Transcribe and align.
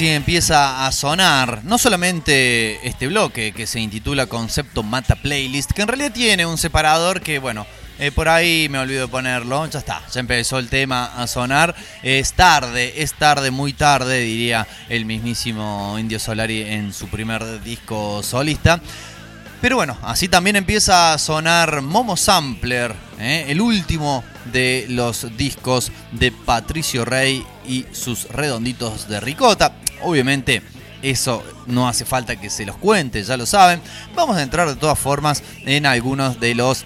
Así 0.00 0.08
empieza 0.08 0.86
a 0.86 0.92
sonar 0.92 1.60
no 1.64 1.76
solamente 1.76 2.88
este 2.88 3.06
bloque 3.06 3.52
que 3.52 3.66
se 3.66 3.80
intitula 3.80 4.24
Concepto 4.24 4.82
Mata 4.82 5.14
Playlist, 5.14 5.72
que 5.72 5.82
en 5.82 5.88
realidad 5.88 6.10
tiene 6.10 6.46
un 6.46 6.56
separador 6.56 7.20
que, 7.20 7.38
bueno, 7.38 7.66
eh, 7.98 8.10
por 8.10 8.30
ahí 8.30 8.66
me 8.70 8.78
olvido 8.78 9.02
de 9.02 9.08
ponerlo. 9.08 9.66
Ya 9.66 9.78
está, 9.78 10.00
ya 10.10 10.20
empezó 10.20 10.58
el 10.58 10.70
tema 10.70 11.04
a 11.22 11.26
sonar. 11.26 11.74
Es 12.02 12.32
tarde, 12.32 13.02
es 13.02 13.12
tarde, 13.12 13.50
muy 13.50 13.74
tarde, 13.74 14.20
diría 14.20 14.66
el 14.88 15.04
mismísimo 15.04 15.98
Indio 15.98 16.18
Solari 16.18 16.62
en 16.62 16.94
su 16.94 17.06
primer 17.08 17.62
disco 17.62 18.22
solista. 18.22 18.80
Pero 19.60 19.76
bueno, 19.76 19.98
así 20.00 20.28
también 20.28 20.56
empieza 20.56 21.12
a 21.12 21.18
sonar 21.18 21.82
Momo 21.82 22.16
Sampler, 22.16 22.94
¿eh? 23.18 23.44
el 23.48 23.60
último 23.60 24.24
de 24.50 24.86
los 24.88 25.36
discos 25.36 25.92
de 26.12 26.32
Patricio 26.32 27.04
Rey 27.04 27.44
y 27.68 27.84
sus 27.92 28.24
redonditos 28.30 29.06
de 29.06 29.20
ricota. 29.20 29.74
Obviamente 30.02 30.62
eso 31.02 31.42
no 31.66 31.88
hace 31.88 32.04
falta 32.04 32.36
que 32.36 32.50
se 32.50 32.66
los 32.66 32.76
cuente, 32.76 33.22
ya 33.22 33.36
lo 33.36 33.46
saben. 33.46 33.80
Vamos 34.14 34.36
a 34.36 34.42
entrar 34.42 34.68
de 34.68 34.76
todas 34.76 34.98
formas 34.98 35.42
en 35.64 35.86
algunos 35.86 36.40
de 36.40 36.54
los 36.54 36.84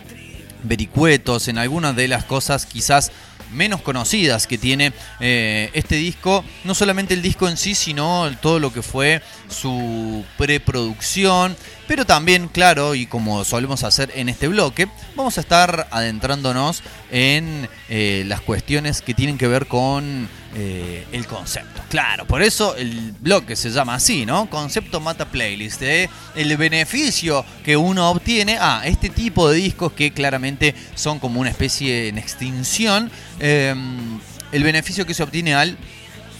vericuetos, 0.62 1.48
en 1.48 1.58
algunas 1.58 1.94
de 1.96 2.08
las 2.08 2.24
cosas 2.24 2.66
quizás 2.66 3.12
menos 3.52 3.80
conocidas 3.82 4.46
que 4.46 4.58
tiene 4.58 4.92
eh, 5.20 5.70
este 5.74 5.96
disco. 5.96 6.44
No 6.64 6.74
solamente 6.74 7.14
el 7.14 7.22
disco 7.22 7.48
en 7.48 7.56
sí, 7.56 7.74
sino 7.74 8.30
todo 8.40 8.58
lo 8.58 8.72
que 8.72 8.82
fue 8.82 9.22
su 9.48 10.24
preproducción. 10.36 11.56
Pero 11.86 12.06
también, 12.06 12.48
claro, 12.48 12.94
y 12.94 13.06
como 13.06 13.44
solemos 13.44 13.84
hacer 13.84 14.10
en 14.14 14.28
este 14.30 14.48
bloque, 14.48 14.88
vamos 15.16 15.36
a 15.36 15.42
estar 15.42 15.86
adentrándonos 15.90 16.82
en 17.10 17.68
eh, 17.90 18.24
las 18.26 18.40
cuestiones 18.40 19.02
que 19.02 19.12
tienen 19.12 19.36
que 19.36 19.46
ver 19.48 19.66
con 19.66 20.28
eh, 20.54 21.06
el 21.12 21.26
concepto. 21.26 21.82
Claro, 21.90 22.26
por 22.26 22.42
eso 22.42 22.74
el 22.76 23.12
bloque 23.20 23.54
se 23.54 23.70
llama 23.70 23.96
así, 23.96 24.24
¿no? 24.24 24.48
Concepto 24.48 24.98
mata 24.98 25.26
playlist. 25.26 25.82
¿eh? 25.82 26.08
El 26.34 26.56
beneficio 26.56 27.44
que 27.62 27.76
uno 27.76 28.10
obtiene 28.10 28.56
a 28.58 28.86
este 28.86 29.10
tipo 29.10 29.50
de 29.50 29.56
discos 29.56 29.92
que 29.92 30.12
claramente 30.12 30.74
son 30.94 31.18
como 31.18 31.40
una 31.40 31.50
especie 31.50 32.08
en 32.08 32.16
extinción. 32.16 33.10
El 33.40 34.62
beneficio 34.62 35.04
que 35.04 35.14
se 35.14 35.22
obtiene 35.22 35.54
al 35.54 35.76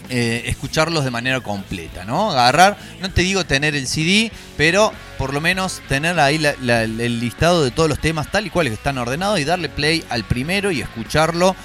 eh, 0.09 0.43
escucharlos 0.45 1.03
de 1.03 1.11
manera 1.11 1.41
completa, 1.41 2.05
¿no? 2.05 2.31
Agarrar, 2.31 2.77
no 3.01 3.09
te 3.09 3.21
digo 3.21 3.45
tener 3.45 3.75
el 3.75 3.87
CD, 3.87 4.31
pero 4.57 4.93
por 5.17 5.33
lo 5.33 5.41
menos 5.41 5.81
tener 5.87 6.19
ahí 6.19 6.35
el 6.35 7.19
listado 7.19 7.63
de 7.63 7.71
todos 7.71 7.89
los 7.89 7.99
temas 7.99 8.31
tal 8.31 8.45
y 8.45 8.49
cuales 8.49 8.73
están 8.73 8.97
ordenados 8.97 9.39
y 9.39 9.45
darle 9.45 9.69
play 9.69 10.03
al 10.09 10.23
primero 10.23 10.71
y 10.71 10.81
escucharlo 10.81 11.55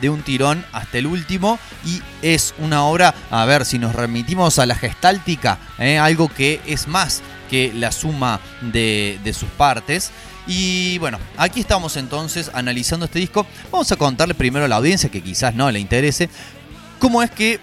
de 0.00 0.10
un 0.10 0.22
tirón 0.22 0.64
hasta 0.72 0.98
el 0.98 1.06
último 1.06 1.58
y 1.84 2.02
es 2.22 2.54
una 2.58 2.84
obra, 2.84 3.14
a 3.30 3.44
ver, 3.44 3.64
si 3.64 3.78
nos 3.78 3.94
remitimos 3.94 4.58
a 4.58 4.66
la 4.66 4.74
gestáltica, 4.74 5.58
¿eh? 5.78 5.98
algo 5.98 6.28
que 6.28 6.60
es 6.66 6.86
más 6.88 7.22
que 7.50 7.72
la 7.72 7.92
suma 7.92 8.40
de, 8.60 9.18
de 9.24 9.32
sus 9.32 9.48
partes. 9.50 10.10
Y 10.46 10.98
bueno, 10.98 11.18
aquí 11.36 11.60
estamos 11.60 11.96
entonces 11.96 12.50
analizando 12.54 13.06
este 13.06 13.18
disco. 13.18 13.46
Vamos 13.72 13.90
a 13.90 13.96
contarle 13.96 14.34
primero 14.34 14.64
a 14.64 14.68
la 14.68 14.76
audiencia, 14.76 15.08
que 15.08 15.22
quizás 15.22 15.54
no 15.54 15.70
le 15.70 15.80
interese, 15.80 16.28
cómo 16.98 17.22
es 17.22 17.30
que 17.30 17.60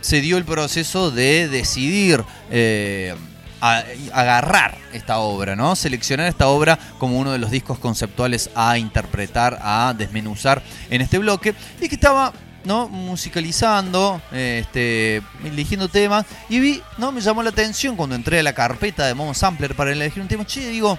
se 0.00 0.20
dio 0.20 0.38
el 0.38 0.44
proceso 0.44 1.10
de 1.10 1.48
decidir 1.48 2.24
eh, 2.50 3.14
agarrar 3.60 4.76
esta 4.92 5.18
obra, 5.18 5.54
¿no? 5.54 5.76
Seleccionar 5.76 6.26
esta 6.26 6.48
obra 6.48 6.78
como 6.98 7.18
uno 7.18 7.30
de 7.30 7.38
los 7.38 7.50
discos 7.50 7.78
conceptuales 7.78 8.50
a 8.56 8.76
interpretar, 8.76 9.58
a 9.62 9.94
desmenuzar 9.96 10.62
en 10.90 11.00
este 11.00 11.18
bloque 11.18 11.54
y 11.80 11.88
que 11.88 11.94
estaba 11.94 12.32
¿no? 12.64 12.88
musicalizando, 12.88 14.20
este, 14.32 15.22
eligiendo 15.44 15.88
temas 15.88 16.26
y 16.48 16.58
vi, 16.58 16.82
¿no? 16.98 17.12
me 17.12 17.20
llamó 17.20 17.42
la 17.42 17.50
atención 17.50 17.96
cuando 17.96 18.16
entré 18.16 18.40
a 18.40 18.42
la 18.42 18.52
carpeta 18.52 19.06
de 19.06 19.14
Momo 19.14 19.34
Sampler 19.34 19.74
para 19.74 19.92
elegir 19.92 20.22
un 20.22 20.28
tema, 20.28 20.44
che, 20.44 20.68
digo, 20.68 20.98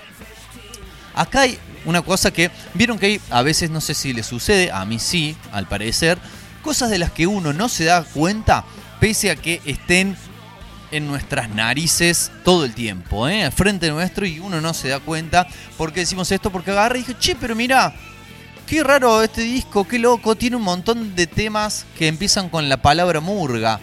acá 1.15 1.41
hay 1.41 1.57
una 1.85 2.01
cosa 2.01 2.31
que 2.31 2.49
vieron 2.73 2.97
que 2.97 3.19
a 3.29 3.41
veces 3.41 3.69
no 3.69 3.81
sé 3.81 3.93
si 3.93 4.13
le 4.13 4.23
sucede, 4.23 4.71
a 4.71 4.85
mí 4.85 4.99
sí, 4.99 5.35
al 5.51 5.67
parecer, 5.67 6.17
cosas 6.61 6.89
de 6.89 6.97
las 6.97 7.11
que 7.11 7.27
uno 7.27 7.51
no 7.51 7.67
se 7.67 7.85
da 7.85 8.03
cuenta 8.03 8.63
pese 9.03 9.31
a 9.31 9.35
que 9.35 9.59
estén 9.65 10.15
en 10.91 11.07
nuestras 11.07 11.49
narices 11.49 12.31
todo 12.45 12.63
el 12.63 12.73
tiempo, 12.73 13.27
¿eh? 13.27 13.51
frente 13.51 13.89
nuestro 13.89 14.25
y 14.25 14.39
uno 14.39 14.61
no 14.61 14.73
se 14.73 14.87
da 14.87 15.01
cuenta 15.01 15.45
por 15.77 15.91
qué 15.91 15.99
decimos 15.99 16.31
esto, 16.31 16.53
porque 16.53 16.71
agarré 16.71 16.99
y 16.99 17.01
dije, 17.01 17.17
che, 17.19 17.35
pero 17.35 17.53
mira, 17.53 17.93
qué 18.65 18.81
raro 18.81 19.21
este 19.21 19.41
disco, 19.41 19.85
qué 19.85 19.99
loco, 19.99 20.35
tiene 20.35 20.55
un 20.55 20.61
montón 20.61 21.17
de 21.17 21.27
temas 21.27 21.85
que 21.97 22.07
empiezan 22.07 22.47
con 22.47 22.69
la 22.69 22.77
palabra 22.77 23.19
murga 23.19 23.81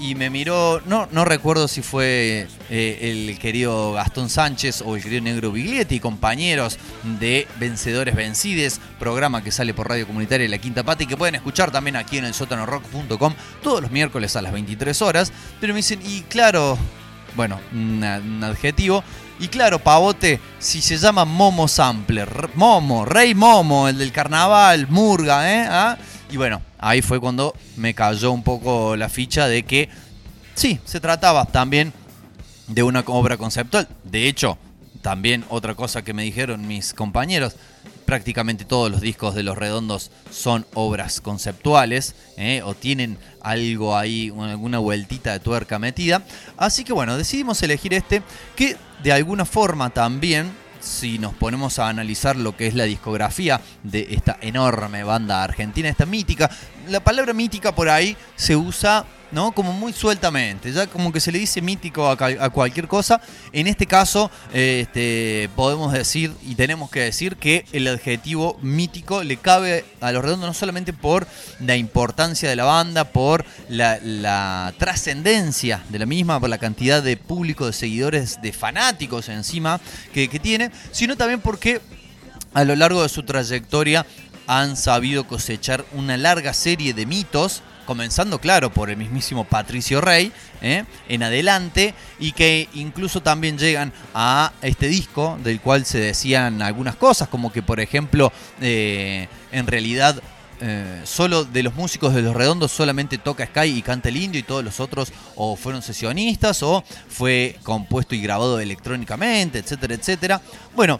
y 0.00 0.14
me 0.14 0.30
miró, 0.30 0.80
no, 0.86 1.06
no 1.12 1.26
recuerdo 1.26 1.68
si 1.68 1.82
fue 1.82 2.48
eh, 2.70 2.98
el 3.28 3.38
querido 3.38 3.92
Gastón 3.92 4.30
Sánchez 4.30 4.82
o 4.84 4.96
el 4.96 5.02
querido 5.02 5.22
Negro 5.22 5.52
Biglietti, 5.52 6.00
compañeros 6.00 6.78
de 7.20 7.46
Vencedores 7.58 8.16
Vencides, 8.16 8.80
programa 8.98 9.44
que 9.44 9.52
sale 9.52 9.74
por 9.74 9.90
Radio 9.90 10.06
Comunitaria 10.06 10.48
La 10.48 10.56
Quinta 10.56 10.82
Pata 10.84 11.02
y 11.02 11.06
que 11.06 11.18
pueden 11.18 11.34
escuchar 11.34 11.70
también 11.70 11.96
aquí 11.96 12.16
en 12.16 12.24
el 12.24 12.32
sótanorock.com 12.32 13.34
todos 13.62 13.82
los 13.82 13.90
miércoles 13.90 14.34
a 14.36 14.42
las 14.42 14.52
23 14.54 15.02
horas. 15.02 15.32
Pero 15.60 15.74
me 15.74 15.78
dicen, 15.78 16.00
y 16.02 16.22
claro, 16.22 16.78
bueno, 17.36 17.60
un, 17.72 18.02
adjetivo. 18.42 19.04
Y 19.38 19.48
claro, 19.48 19.78
pavote, 19.78 20.40
si 20.58 20.80
se 20.80 20.96
llama 20.96 21.26
Momo 21.26 21.68
Sampler, 21.68 22.50
Momo, 22.54 23.04
Rey 23.04 23.34
Momo, 23.34 23.86
el 23.86 23.98
del 23.98 24.12
carnaval, 24.12 24.86
Murga, 24.88 25.52
¿eh? 25.52 25.66
¿Ah? 25.68 25.98
Y 26.30 26.36
bueno, 26.38 26.62
ahí 26.80 27.02
fue 27.02 27.20
cuando 27.20 27.54
me 27.76 27.94
cayó 27.94 28.32
un 28.32 28.42
poco 28.42 28.96
la 28.96 29.08
ficha 29.08 29.46
de 29.46 29.62
que 29.62 29.88
sí, 30.54 30.80
se 30.84 31.00
trataba 31.00 31.44
también 31.44 31.92
de 32.66 32.82
una 32.82 33.00
obra 33.06 33.36
conceptual. 33.36 33.88
De 34.04 34.28
hecho, 34.28 34.58
también 35.02 35.44
otra 35.48 35.74
cosa 35.74 36.02
que 36.02 36.12
me 36.12 36.22
dijeron 36.22 36.66
mis 36.66 36.94
compañeros, 36.94 37.56
prácticamente 38.04 38.64
todos 38.64 38.90
los 38.90 39.00
discos 39.00 39.34
de 39.34 39.42
Los 39.42 39.56
Redondos 39.56 40.10
son 40.30 40.66
obras 40.74 41.20
conceptuales 41.20 42.14
¿eh? 42.36 42.60
o 42.64 42.74
tienen 42.74 43.18
algo 43.40 43.96
ahí, 43.96 44.32
alguna 44.40 44.78
vueltita 44.78 45.32
de 45.32 45.40
tuerca 45.40 45.78
metida. 45.78 46.22
Así 46.56 46.84
que 46.84 46.92
bueno, 46.92 47.16
decidimos 47.16 47.62
elegir 47.62 47.94
este 47.94 48.22
que 48.56 48.76
de 49.02 49.12
alguna 49.12 49.44
forma 49.44 49.90
también 49.90 50.50
si 50.80 51.18
nos 51.18 51.34
ponemos 51.34 51.78
a 51.78 51.88
analizar 51.88 52.36
lo 52.36 52.56
que 52.56 52.66
es 52.66 52.74
la 52.74 52.84
discografía 52.84 53.60
de 53.82 54.08
esta 54.10 54.38
enorme 54.40 55.04
banda 55.04 55.42
argentina, 55.42 55.88
esta 55.88 56.06
mítica, 56.06 56.50
la 56.90 57.00
palabra 57.00 57.32
mítica 57.32 57.74
por 57.74 57.88
ahí 57.88 58.16
se 58.36 58.56
usa 58.56 59.06
¿no? 59.32 59.52
Como 59.52 59.72
muy 59.72 59.92
sueltamente, 59.92 60.72
ya 60.72 60.86
como 60.86 61.12
que 61.12 61.20
se 61.20 61.30
le 61.30 61.38
dice 61.38 61.62
mítico 61.62 62.08
a, 62.08 62.50
cualquier 62.50 62.88
cosa. 62.88 63.20
En 63.52 63.66
este 63.66 63.86
caso, 63.86 64.30
este, 64.52 65.48
podemos 65.54 65.92
decir 65.92 66.32
y 66.42 66.54
tenemos 66.54 66.90
que 66.90 67.00
decir 67.00 67.36
que 67.36 67.64
el 67.72 67.86
adjetivo 67.86 68.58
mítico 68.60 69.22
le 69.22 69.36
cabe 69.36 69.84
a 70.00 70.12
los 70.12 70.24
redondos 70.24 70.48
no 70.48 70.54
solamente 70.54 70.92
por 70.92 71.26
la 71.60 71.76
importancia 71.76 72.48
de 72.48 72.56
la 72.56 72.64
banda, 72.64 73.04
por 73.04 73.44
la, 73.68 74.74
trascendencia 74.78 75.84
de 75.88 75.98
la 75.98 76.06
misma, 76.06 76.40
por 76.40 76.48
la 76.48 76.58
cantidad 76.58 77.02
de 77.02 77.16
público, 77.16 77.66
de 77.66 77.72
seguidores, 77.72 78.40
de 78.42 78.52
fanáticos 78.52 79.28
encima 79.28 79.80
que 80.12 80.28
tiene, 80.40 80.70
sino 80.90 81.16
también 81.16 81.40
porque 81.40 81.80
a 82.52 82.64
lo 82.64 82.74
largo 82.74 83.02
de 83.02 83.08
su 83.08 83.22
trayectoria 83.22 84.04
han 84.50 84.76
sabido 84.76 85.28
cosechar 85.28 85.84
una 85.92 86.16
larga 86.16 86.52
serie 86.54 86.92
de 86.92 87.06
mitos 87.06 87.62
comenzando 87.86 88.40
claro 88.40 88.70
por 88.72 88.90
el 88.90 88.96
mismísimo 88.96 89.44
Patricio 89.44 90.00
Rey, 90.00 90.32
¿eh? 90.60 90.84
en 91.08 91.22
adelante, 91.22 91.94
y 92.18 92.32
que 92.32 92.68
incluso 92.74 93.20
también 93.20 93.58
llegan 93.58 93.92
a 94.12 94.52
este 94.62 94.88
disco 94.88 95.38
del 95.44 95.60
cual 95.60 95.84
se 95.84 95.98
decían 96.00 96.62
algunas 96.62 96.96
cosas, 96.96 97.28
como 97.28 97.52
que 97.52 97.62
por 97.62 97.78
ejemplo, 97.78 98.32
eh, 98.60 99.28
en 99.52 99.68
realidad 99.68 100.20
eh, 100.60 101.00
solo 101.04 101.44
de 101.44 101.62
los 101.62 101.74
músicos 101.74 102.12
de 102.12 102.22
Los 102.22 102.34
Redondos 102.34 102.72
solamente 102.72 103.18
toca 103.18 103.46
Sky 103.46 103.78
y 103.78 103.82
canta 103.82 104.08
el 104.08 104.16
indio 104.16 104.40
y 104.40 104.42
todos 104.42 104.62
los 104.64 104.78
otros 104.78 105.12
o 105.36 105.56
fueron 105.56 105.80
sesionistas 105.80 106.62
o 106.62 106.84
fue 107.08 107.56
compuesto 107.62 108.14
y 108.14 108.20
grabado 108.20 108.60
electrónicamente, 108.60 109.60
etcétera, 109.60 109.94
etcétera. 109.94 110.40
Bueno, 110.74 110.98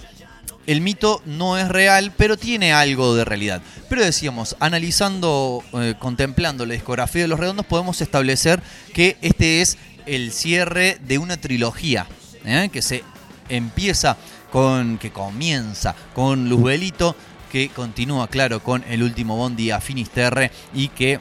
el 0.66 0.80
mito 0.80 1.22
no 1.24 1.58
es 1.58 1.68
real, 1.68 2.12
pero 2.16 2.36
tiene 2.36 2.72
algo 2.72 3.14
de 3.14 3.24
realidad. 3.24 3.62
Pero 3.88 4.04
decíamos, 4.04 4.56
analizando, 4.60 5.64
eh, 5.74 5.94
contemplando 5.98 6.66
la 6.66 6.74
discografía 6.74 7.22
de 7.22 7.28
Los 7.28 7.40
Redondos, 7.40 7.66
podemos 7.66 8.00
establecer 8.00 8.62
que 8.94 9.16
este 9.22 9.62
es 9.62 9.78
el 10.06 10.32
cierre 10.32 10.98
de 11.06 11.18
una 11.18 11.36
trilogía, 11.36 12.06
¿eh? 12.44 12.68
que 12.72 12.82
se 12.82 13.04
empieza 13.48 14.16
con, 14.50 14.98
que 14.98 15.10
comienza 15.10 15.94
con 16.14 16.48
Luzbelito, 16.48 17.16
que 17.50 17.68
continúa, 17.68 18.28
claro, 18.28 18.62
con 18.62 18.84
el 18.88 19.02
último 19.02 19.36
Bondi 19.36 19.70
a 19.70 19.80
Finisterre 19.80 20.50
y 20.72 20.88
que 20.88 21.20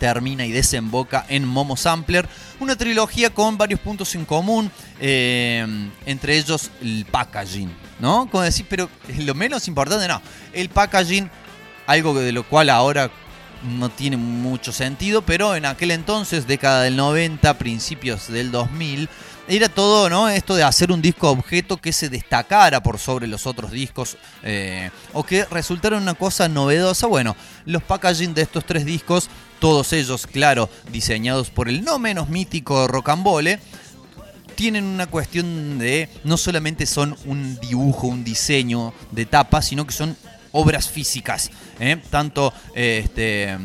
termina 0.00 0.44
y 0.44 0.50
desemboca 0.50 1.24
en 1.28 1.46
Momo 1.46 1.76
Sampler. 1.76 2.28
Una 2.58 2.74
trilogía 2.74 3.30
con 3.30 3.56
varios 3.56 3.80
puntos 3.80 4.14
en 4.14 4.24
común, 4.24 4.70
eh, 5.00 5.64
entre 6.06 6.38
ellos 6.38 6.70
el 6.80 7.06
packaging, 7.10 7.70
¿no? 8.02 8.28
Como 8.28 8.42
decir, 8.42 8.66
pero 8.68 8.90
lo 9.18 9.34
menos 9.34 9.68
importante, 9.68 10.08
no. 10.08 10.20
El 10.52 10.68
packaging, 10.68 11.30
algo 11.86 12.12
de 12.14 12.32
lo 12.32 12.42
cual 12.42 12.68
ahora 12.68 13.10
no 13.62 13.90
tiene 13.90 14.16
mucho 14.16 14.72
sentido, 14.72 15.22
pero 15.22 15.54
en 15.54 15.64
aquel 15.64 15.92
entonces, 15.92 16.48
década 16.48 16.82
del 16.82 16.96
90, 16.96 17.56
principios 17.58 18.26
del 18.26 18.50
2000, 18.50 19.08
era 19.46 19.68
todo, 19.68 20.10
¿no? 20.10 20.28
Esto 20.28 20.56
de 20.56 20.64
hacer 20.64 20.90
un 20.90 21.00
disco 21.00 21.30
objeto 21.30 21.76
que 21.76 21.92
se 21.92 22.08
destacara 22.08 22.82
por 22.82 22.98
sobre 22.98 23.28
los 23.28 23.46
otros 23.46 23.70
discos 23.70 24.16
eh, 24.42 24.90
o 25.12 25.22
que 25.22 25.44
resultara 25.44 25.96
una 25.96 26.14
cosa 26.14 26.48
novedosa. 26.48 27.06
Bueno, 27.06 27.36
los 27.66 27.84
packaging 27.84 28.34
de 28.34 28.42
estos 28.42 28.64
tres 28.64 28.84
discos, 28.84 29.28
todos 29.60 29.92
ellos, 29.92 30.26
claro, 30.26 30.68
diseñados 30.90 31.50
por 31.50 31.68
el 31.68 31.84
no 31.84 32.00
menos 32.00 32.28
mítico 32.28 32.88
Rocambole, 32.88 33.60
tienen 34.54 34.84
una 34.84 35.06
cuestión 35.06 35.78
de 35.78 36.08
no 36.24 36.36
solamente 36.36 36.86
son 36.86 37.16
un 37.24 37.58
dibujo, 37.60 38.06
un 38.06 38.24
diseño 38.24 38.92
de 39.10 39.26
tapa, 39.26 39.62
sino 39.62 39.86
que 39.86 39.92
son 39.92 40.16
obras 40.52 40.88
físicas. 40.88 41.50
¿eh? 41.80 41.96
Tanto 42.10 42.52
este, 42.74 43.56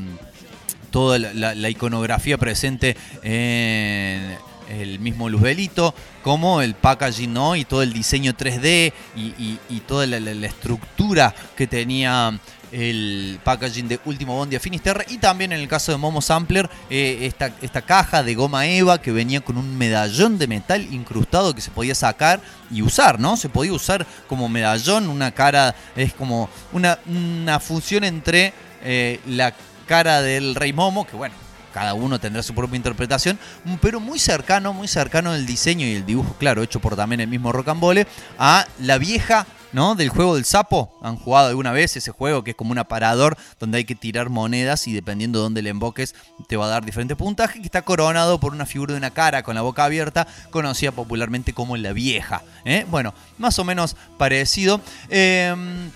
toda 0.89 1.19
la, 1.19 1.69
iconografía 1.69 2.37
presente 2.37 2.97
en 3.21 4.37
el 4.69 4.99
mismo 4.99 5.29
Luzbelito, 5.29 5.93
como 6.23 6.61
el 6.61 6.75
packaging 6.75 7.37
y 7.55 7.65
todo 7.65 7.83
el 7.83 7.93
diseño 7.93 8.33
3D 8.33 8.93
y, 9.15 9.79
toda 9.87 10.05
la, 10.07 10.45
estructura 10.45 11.33
que 11.55 11.67
tenía 11.67 12.37
el 12.71 13.39
packaging 13.43 13.87
de 13.87 13.99
Último 14.05 14.35
Bondi 14.35 14.55
a 14.55 14.59
Finisterre 14.59 15.05
y 15.09 15.17
también 15.17 15.51
en 15.51 15.59
el 15.59 15.67
caso 15.67 15.91
de 15.91 15.97
Momo 15.97 16.21
Sampler 16.21 16.69
eh, 16.89 17.19
esta, 17.21 17.51
esta, 17.61 17.81
caja 17.81 18.23
de 18.23 18.35
goma 18.35 18.67
eva 18.67 19.01
que 19.01 19.11
venía 19.11 19.41
con 19.41 19.57
un 19.57 19.77
medallón 19.77 20.37
de 20.37 20.47
metal 20.47 20.81
incrustado 20.93 21.55
que 21.55 21.61
se 21.61 21.71
podía 21.71 21.95
sacar 21.95 22.41
y 22.69 22.81
usar, 22.81 23.19
¿no? 23.19 23.37
Se 23.37 23.49
podía 23.49 23.73
usar 23.73 24.05
como 24.27 24.49
medallón, 24.49 25.07
una 25.07 25.31
cara, 25.31 25.75
es 25.95 26.13
como 26.13 26.49
una, 26.73 26.99
una 27.05 27.59
función 27.59 28.03
entre 28.03 28.53
eh, 28.83 29.19
la 29.25 29.53
cara 29.87 30.21
del 30.21 30.55
rey 30.55 30.73
Momo, 30.73 31.07
que 31.07 31.15
bueno, 31.15 31.35
cada 31.73 31.93
uno 31.93 32.19
tendrá 32.19 32.41
su 32.41 32.55
propia 32.55 32.75
interpretación, 32.75 33.37
pero 33.81 33.99
muy 33.99 34.19
cercano, 34.19 34.73
muy 34.73 34.87
cercano 34.87 35.35
el 35.35 35.45
diseño 35.45 35.85
y 35.85 35.93
el 35.93 36.05
dibujo, 36.05 36.35
claro, 36.39 36.63
hecho 36.63 36.79
por 36.79 36.95
también 36.95 37.21
el 37.21 37.27
mismo 37.27 37.51
Rocambole, 37.51 38.07
a 38.39 38.67
la 38.79 38.97
vieja 38.97 39.45
¿no? 39.73 39.95
Del 39.95 40.09
juego 40.09 40.35
del 40.35 40.45
sapo. 40.45 40.97
¿Han 41.01 41.17
jugado 41.17 41.49
alguna 41.49 41.71
vez 41.71 41.95
ese 41.97 42.11
juego 42.11 42.43
que 42.43 42.51
es 42.51 42.57
como 42.57 42.71
un 42.71 42.77
aparador 42.77 43.37
donde 43.59 43.79
hay 43.79 43.85
que 43.85 43.95
tirar 43.95 44.29
monedas 44.29 44.87
y 44.87 44.93
dependiendo 44.93 45.39
de 45.39 45.43
dónde 45.43 45.61
le 45.61 45.69
emboques 45.69 46.15
te 46.47 46.57
va 46.57 46.65
a 46.65 46.69
dar 46.69 46.85
diferente 46.85 47.15
puntaje? 47.15 47.59
Que 47.59 47.65
está 47.65 47.81
coronado 47.81 48.39
por 48.39 48.53
una 48.53 48.65
figura 48.65 48.93
de 48.93 48.97
una 48.97 49.11
cara 49.11 49.43
con 49.43 49.55
la 49.55 49.61
boca 49.61 49.85
abierta, 49.85 50.27
conocida 50.49 50.91
popularmente 50.91 51.53
como 51.53 51.77
la 51.77 51.93
vieja. 51.93 52.43
¿eh? 52.65 52.85
Bueno, 52.89 53.13
más 53.37 53.59
o 53.59 53.63
menos 53.63 53.95
parecido. 54.17 54.81
Em, 55.09 55.91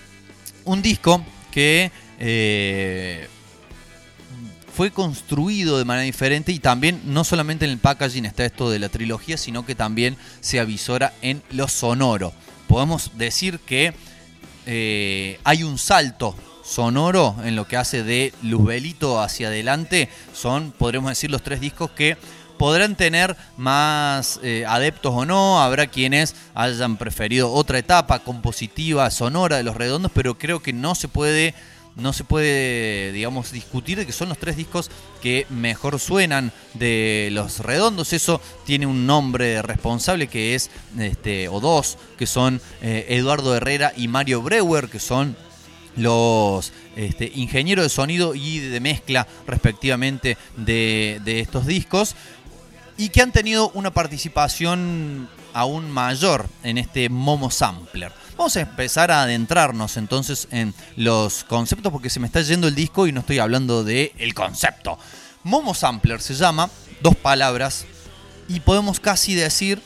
un 0.64 0.82
disco 0.82 1.24
que 1.50 1.90
eh, 2.18 3.28
fue 4.74 4.90
construido 4.90 5.78
de 5.78 5.84
manera 5.84 6.04
diferente 6.04 6.50
y 6.52 6.58
también 6.58 7.00
no 7.04 7.24
solamente 7.24 7.64
en 7.64 7.72
el 7.72 7.78
packaging 7.78 8.24
está 8.24 8.44
esto 8.44 8.70
de 8.70 8.78
la 8.78 8.88
trilogía, 8.88 9.36
sino 9.36 9.66
que 9.66 9.74
también 9.74 10.16
se 10.40 10.60
avisora 10.60 11.12
en 11.20 11.42
lo 11.50 11.68
sonoro. 11.68 12.32
Podemos 12.72 13.18
decir 13.18 13.58
que 13.58 13.92
eh, 14.64 15.38
hay 15.44 15.62
un 15.62 15.76
salto 15.76 16.34
sonoro 16.64 17.36
en 17.44 17.54
lo 17.54 17.68
que 17.68 17.76
hace 17.76 18.02
de 18.02 18.32
Luzbelito 18.40 19.20
hacia 19.20 19.48
adelante. 19.48 20.08
Son, 20.32 20.72
podremos 20.72 21.10
decir, 21.10 21.30
los 21.30 21.42
tres 21.42 21.60
discos 21.60 21.90
que 21.90 22.16
podrán 22.56 22.96
tener 22.96 23.36
más 23.58 24.40
eh, 24.42 24.64
adeptos 24.66 25.12
o 25.14 25.26
no, 25.26 25.60
habrá 25.60 25.86
quienes 25.86 26.34
hayan 26.54 26.96
preferido 26.96 27.52
otra 27.52 27.78
etapa 27.78 28.20
compositiva, 28.20 29.10
sonora 29.10 29.58
de 29.58 29.64
los 29.64 29.76
redondos, 29.76 30.10
pero 30.14 30.38
creo 30.38 30.62
que 30.62 30.72
no 30.72 30.94
se 30.94 31.08
puede 31.08 31.54
no 31.96 32.12
se 32.12 32.24
puede, 32.24 33.12
digamos, 33.12 33.52
discutir 33.52 33.98
de 33.98 34.06
que 34.06 34.12
son 34.12 34.28
los 34.28 34.38
tres 34.38 34.56
discos 34.56 34.90
que 35.20 35.46
mejor 35.50 35.98
suenan 35.98 36.52
de 36.74 37.28
los 37.32 37.60
redondos. 37.60 38.12
Eso 38.12 38.40
tiene 38.64 38.86
un 38.86 39.06
nombre 39.06 39.62
responsable 39.62 40.26
que 40.26 40.54
es, 40.54 40.70
este, 40.98 41.48
o 41.48 41.60
dos, 41.60 41.98
que 42.18 42.26
son 42.26 42.60
eh, 42.80 43.06
Eduardo 43.10 43.54
Herrera 43.54 43.92
y 43.96 44.08
Mario 44.08 44.42
Breuer, 44.42 44.88
que 44.88 45.00
son 45.00 45.36
los 45.96 46.72
este, 46.96 47.30
ingenieros 47.34 47.84
de 47.84 47.88
sonido 47.90 48.34
y 48.34 48.58
de 48.60 48.80
mezcla 48.80 49.26
respectivamente 49.46 50.38
de, 50.56 51.20
de 51.22 51.40
estos 51.40 51.66
discos 51.66 52.16
y 52.96 53.10
que 53.10 53.20
han 53.20 53.32
tenido 53.32 53.70
una 53.74 53.90
participación 53.90 55.28
aún 55.52 55.90
mayor 55.90 56.46
en 56.62 56.78
este 56.78 57.08
Momo 57.08 57.50
Sampler. 57.50 58.12
Vamos 58.36 58.56
a 58.56 58.60
empezar 58.60 59.10
a 59.10 59.22
adentrarnos 59.22 59.96
entonces 59.96 60.48
en 60.50 60.74
los 60.96 61.44
conceptos 61.44 61.92
porque 61.92 62.10
se 62.10 62.18
me 62.18 62.26
está 62.26 62.40
yendo 62.40 62.66
el 62.66 62.74
disco 62.74 63.06
y 63.06 63.12
no 63.12 63.20
estoy 63.20 63.38
hablando 63.38 63.84
de 63.84 64.12
el 64.18 64.34
concepto. 64.34 64.98
Momo 65.42 65.74
Sampler 65.74 66.20
se 66.20 66.34
llama, 66.34 66.70
dos 67.02 67.14
palabras, 67.14 67.84
y 68.48 68.60
podemos 68.60 69.00
casi 69.00 69.34
decir 69.34 69.82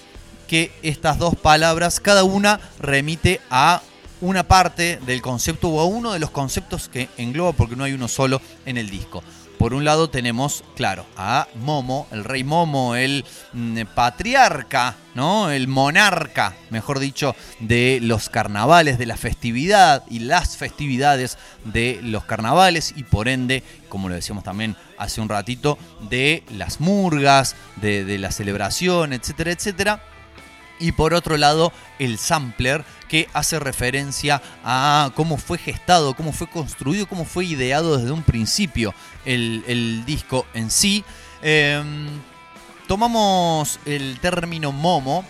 que 0.46 0.72
estas 0.82 1.18
dos 1.18 1.34
palabras, 1.34 1.98
cada 1.98 2.24
una 2.24 2.60
remite 2.78 3.40
a 3.50 3.82
una 4.20 4.46
parte 4.46 5.00
del 5.04 5.22
concepto 5.22 5.68
o 5.68 5.80
a 5.80 5.84
uno 5.84 6.12
de 6.12 6.20
los 6.20 6.30
conceptos 6.30 6.88
que 6.88 7.08
engloba, 7.16 7.52
porque 7.52 7.76
no 7.76 7.84
hay 7.84 7.92
uno 7.92 8.06
solo 8.06 8.40
en 8.64 8.76
el 8.76 8.88
disco. 8.90 9.22
Por 9.58 9.72
un 9.72 9.84
lado 9.84 10.10
tenemos, 10.10 10.64
claro, 10.74 11.06
a 11.16 11.48
Momo, 11.54 12.06
el 12.10 12.24
rey 12.24 12.44
Momo, 12.44 12.94
el 12.94 13.24
mm, 13.52 13.80
patriarca, 13.94 14.96
¿no? 15.14 15.50
El 15.50 15.66
monarca, 15.66 16.54
mejor 16.70 16.98
dicho, 16.98 17.34
de 17.60 17.98
los 18.02 18.28
carnavales, 18.28 18.98
de 18.98 19.06
la 19.06 19.16
festividad 19.16 20.04
y 20.10 20.18
las 20.18 20.56
festividades 20.56 21.38
de 21.64 22.00
los 22.02 22.24
carnavales 22.24 22.92
y 22.96 23.04
por 23.04 23.28
ende, 23.28 23.62
como 23.88 24.08
lo 24.08 24.14
decíamos 24.14 24.44
también 24.44 24.76
hace 24.98 25.20
un 25.20 25.28
ratito, 25.28 25.78
de 26.10 26.42
las 26.50 26.80
murgas, 26.80 27.56
de, 27.76 28.04
de 28.04 28.18
la 28.18 28.32
celebración, 28.32 29.14
etcétera, 29.14 29.52
etcétera. 29.52 30.15
Y 30.78 30.92
por 30.92 31.14
otro 31.14 31.36
lado, 31.36 31.72
el 31.98 32.18
sampler, 32.18 32.84
que 33.08 33.28
hace 33.32 33.58
referencia 33.58 34.42
a 34.64 35.10
cómo 35.14 35.38
fue 35.38 35.58
gestado, 35.58 36.14
cómo 36.14 36.32
fue 36.32 36.48
construido, 36.48 37.06
cómo 37.06 37.24
fue 37.24 37.44
ideado 37.44 37.96
desde 37.96 38.12
un 38.12 38.22
principio 38.22 38.94
el, 39.24 40.04
disco 40.04 40.46
en 40.54 40.70
sí. 40.70 41.04
Em, 41.42 42.08
tomamos 42.86 43.78
el 43.84 44.18
término 44.20 44.72
momo 44.72 45.24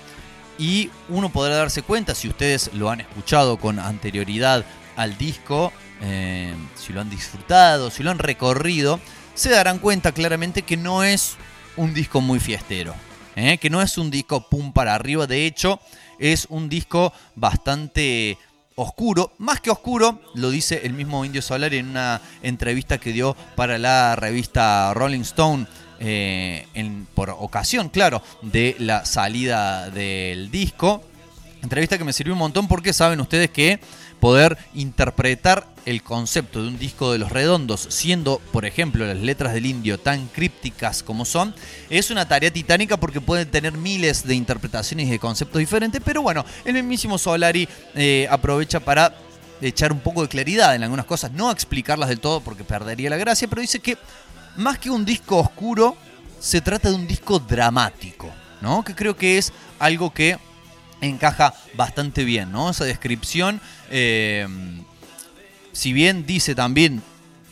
y 0.59 0.91
uno 1.09 1.31
podrá 1.31 1.57
darse 1.57 1.83
cuenta, 1.83 2.15
si 2.15 2.29
ustedes 2.29 2.71
lo 2.73 2.91
han 2.91 3.01
escuchado 3.01 3.59
con 3.59 3.79
anterioridad 3.79 4.65
al 4.97 5.19
disco, 5.19 5.73
em, 6.01 6.57
si 6.75 6.93
lo 6.93 7.01
han 7.01 7.11
disfrutado, 7.11 7.91
si 7.91 8.03
lo 8.03 8.11
han 8.11 8.19
recorrido, 8.19 9.01
se 9.35 9.51
darán 9.51 9.79
cuenta 9.79 10.13
claramente 10.13 10.63
que 10.63 10.77
no 10.77 11.05
es 11.05 11.37
un 11.77 11.93
disco 11.93 12.21
muy 12.23 12.41
fiestero. 12.41 12.95
¿Eh? 13.37 13.59
que 13.59 13.71
no 13.71 13.81
es 13.81 13.97
un 13.99 14.11
disco 14.11 14.49
pum 14.49 14.73
para 14.73 14.95
arriba, 14.95 15.27
de 15.27 15.47
hecho 15.47 15.79
es 16.19 16.47
un 16.51 16.69
disco 16.69 17.13
bastante 17.37 18.39
oscuro, 18.75 19.33
más 19.39 19.61
que 19.61 19.71
oscuro, 19.71 20.21
lo 20.35 20.51
dice 20.51 20.81
el 20.85 20.93
mismo 20.93 21.25
Indio 21.25 21.43
Solar 21.43 21.73
en 21.75 21.89
una 21.91 22.21
entrevista 22.43 22.99
que 22.99 23.13
dio 23.13 23.37
para 23.55 23.79
la 23.79 24.17
revista 24.17 24.93
Rolling 24.95 25.21
Stone. 25.21 25.67
Eh, 25.99 26.67
por 27.15 27.31
ocasión, 27.31 27.89
claro, 27.89 28.23
de 28.43 28.77
la 28.79 29.07
salida 29.07 29.89
del 29.89 30.51
disco. 30.51 31.03
Entrevista 31.63 31.97
que 31.97 32.05
me 32.05 32.13
sirvió 32.13 32.35
un 32.35 32.39
montón 32.39 32.69
porque 32.69 32.93
saben 32.93 33.19
ustedes 33.19 33.51
que 33.51 33.81
poder 34.21 34.59
interpretar 34.75 35.67
el 35.85 36.03
concepto 36.03 36.63
de 36.63 36.69
un 36.69 36.79
disco 36.79 37.13
de 37.13 37.19
los 37.19 37.31
redondos, 37.31 37.87
siendo, 37.91 38.41
por 38.53 38.65
ejemplo, 38.65 39.07
las 39.07 39.19
letras 39.19 39.55
del 39.55 39.67
indio 39.67 39.99
tan 39.99 40.27
crípticas 40.27 41.03
como 41.03 41.25
son, 41.25 41.55
es 41.91 42.11
una 42.11 42.27
tarea 42.27 42.53
titánica 42.53 42.97
porque 42.97 43.21
pueden 43.21 43.51
tener 43.51 43.73
miles 43.73 44.27
de 44.27 44.35
interpretaciones 44.35 45.07
y 45.07 45.11
de 45.11 45.19
conceptos 45.19 45.61
diferentes, 45.61 46.03
pero 46.05 46.23
bueno, 46.23 46.45
el 46.65 46.75
mismísimo 46.75 47.19
Solari 47.19 47.69
eh, 47.95 48.27
aprovecha 48.31 48.81
para 48.81 49.15
echar 49.61 49.93
un 49.93 50.01
poco 50.01 50.23
de 50.23 50.29
claridad 50.29 50.75
en 50.75 50.83
algunas 50.83 51.07
cosas, 51.07 51.33
no 51.33 51.51
explicarlas 51.51 52.09
del 52.09 52.21
todo 52.21 52.41
porque 52.41 52.65
perdería 52.65 53.11
la 53.11 53.17
gracia, 53.17 53.49
pero 53.49 53.63
dice 53.63 53.81
que 53.81 53.97
más 54.57 54.79
que 54.79 54.91
un 54.91 55.05
disco 55.05 55.39
oscuro, 55.39 55.97
se 56.41 56.61
trata 56.61 56.91
de 56.91 56.95
un 56.95 57.07
disco 57.07 57.39
dramático, 57.39 58.31
¿no? 58.61 58.85
Que 58.85 58.95
creo 58.95 59.17
que 59.17 59.39
es 59.39 59.53
algo 59.79 60.13
que 60.13 60.39
encaja 61.01 61.55
bastante 61.75 62.25
bien, 62.25 62.53
¿no? 62.53 62.71
Esa 62.71 62.85
descripción, 62.85 63.61
eh, 63.91 64.47
si 65.73 65.93
bien 65.93 66.27
dice 66.27 66.55
también 66.55 67.03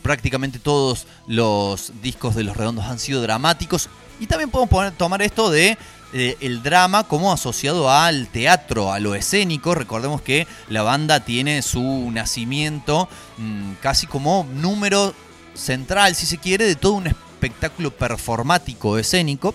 prácticamente 0.01 0.59
todos 0.59 1.07
los 1.27 1.91
discos 2.01 2.35
de 2.35 2.43
Los 2.43 2.57
Redondos 2.57 2.85
han 2.85 2.99
sido 2.99 3.21
dramáticos, 3.21 3.89
y 4.19 4.27
también 4.27 4.49
podemos 4.49 4.95
tomar 4.97 5.21
esto 5.21 5.49
de 5.49 5.77
eh, 6.13 6.37
el 6.39 6.63
drama 6.63 7.03
como 7.03 7.33
asociado 7.33 7.91
al 7.91 8.27
teatro, 8.27 8.93
a 8.93 8.99
lo 8.99 9.15
escénico. 9.15 9.75
Recordemos 9.75 10.21
que 10.21 10.47
la 10.69 10.81
banda 10.81 11.19
tiene 11.19 11.61
su 11.61 12.09
nacimiento 12.11 13.09
mm, 13.37 13.73
casi 13.81 14.07
como 14.07 14.47
número 14.53 15.13
central, 15.53 16.15
si 16.15 16.25
se 16.25 16.37
quiere, 16.37 16.65
de 16.65 16.75
todo 16.75 16.93
un 16.93 17.07
espectáculo 17.07 17.91
performático 17.91 18.97
escénico. 18.97 19.53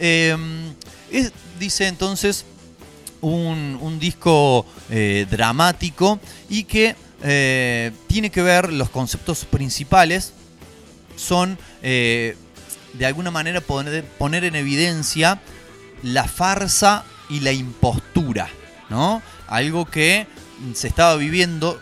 Eh, 0.00 0.36
dice 1.58 1.86
entonces 1.86 2.46
un, 3.20 3.98
disco 4.00 4.66
eh, 4.88 5.26
dramático 5.30 6.20
y 6.48 6.64
que 6.64 6.96
eh, 7.22 7.92
tiene 8.06 8.30
que 8.30 8.42
ver 8.42 8.72
los 8.72 8.88
conceptos 8.90 9.44
principales 9.44 10.32
son 11.16 11.58
eh, 11.82 12.36
de 12.94 13.06
alguna 13.06 13.30
manera 13.30 13.60
poner, 13.60 14.44
en 14.44 14.56
evidencia 14.56 15.40
la 16.02 16.24
farsa 16.24 17.04
y 17.28 17.40
la 17.40 17.52
impostura, 17.52 18.48
¿no? 18.88 19.22
Algo 19.46 19.84
que 19.84 20.26
se 20.74 20.88
estaba 20.88 21.16
viviendo 21.16 21.78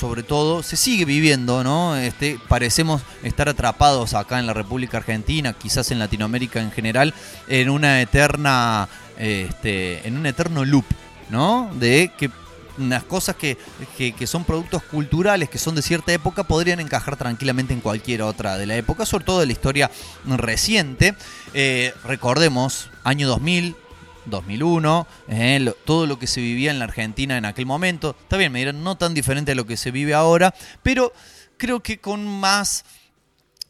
sobre 0.00 0.22
todo, 0.22 0.62
se 0.62 0.76
sigue 0.76 1.04
viviendo, 1.04 1.62
¿no? 1.62 1.94
Este, 1.94 2.38
parecemos 2.48 3.02
estar 3.22 3.50
atrapados 3.50 4.14
acá 4.14 4.38
en 4.38 4.46
la 4.46 4.54
República 4.54 4.96
Argentina, 4.96 5.52
quizás 5.52 5.90
en 5.90 5.98
Latinoamérica 5.98 6.58
en 6.60 6.70
general, 6.70 7.12
en 7.48 7.68
una 7.68 8.00
eterna, 8.00 8.88
este, 9.20 10.06
en 10.08 10.16
un 10.16 10.24
eterno 10.24 10.64
loop, 10.64 10.86
¿no? 11.28 11.70
De 11.74 12.10
que 12.16 12.30
unas 12.78 13.04
cosas 13.04 13.36
que, 13.36 13.58
que, 13.96 14.26
son 14.26 14.44
productos 14.44 14.82
culturales, 14.84 15.50
que 15.50 15.58
son 15.58 15.74
de 15.74 15.82
cierta 15.82 16.12
época, 16.12 16.44
podrían 16.44 16.80
encajar 16.80 17.16
tranquilamente 17.16 17.74
en 17.74 17.80
cualquier 17.80 18.22
otra 18.22 18.56
de 18.56 18.64
la 18.64 18.76
época, 18.76 19.04
sobre 19.04 19.24
todo 19.24 19.40
de 19.40 19.46
la 19.46 19.52
historia 19.52 19.90
reciente. 20.24 21.14
Eh, 21.52 21.92
recordemos, 22.04 22.88
año 23.04 23.28
2000, 23.28 23.76
2001, 24.24 25.06
eh, 25.28 25.72
todo 25.84 26.06
lo 26.06 26.18
que 26.18 26.26
se 26.26 26.40
vivía 26.40 26.70
en 26.70 26.78
la 26.78 26.86
Argentina 26.86 27.36
en 27.36 27.44
aquel 27.44 27.66
momento. 27.66 28.16
Está 28.22 28.38
bien, 28.38 28.50
me 28.52 28.60
dirán, 28.60 28.82
no 28.82 28.96
tan 28.96 29.12
diferente 29.12 29.52
a 29.52 29.54
lo 29.54 29.66
que 29.66 29.76
se 29.76 29.90
vive 29.90 30.14
ahora, 30.14 30.54
pero 30.82 31.12
creo 31.58 31.80
que 31.80 31.98
con 31.98 32.26
más 32.26 32.84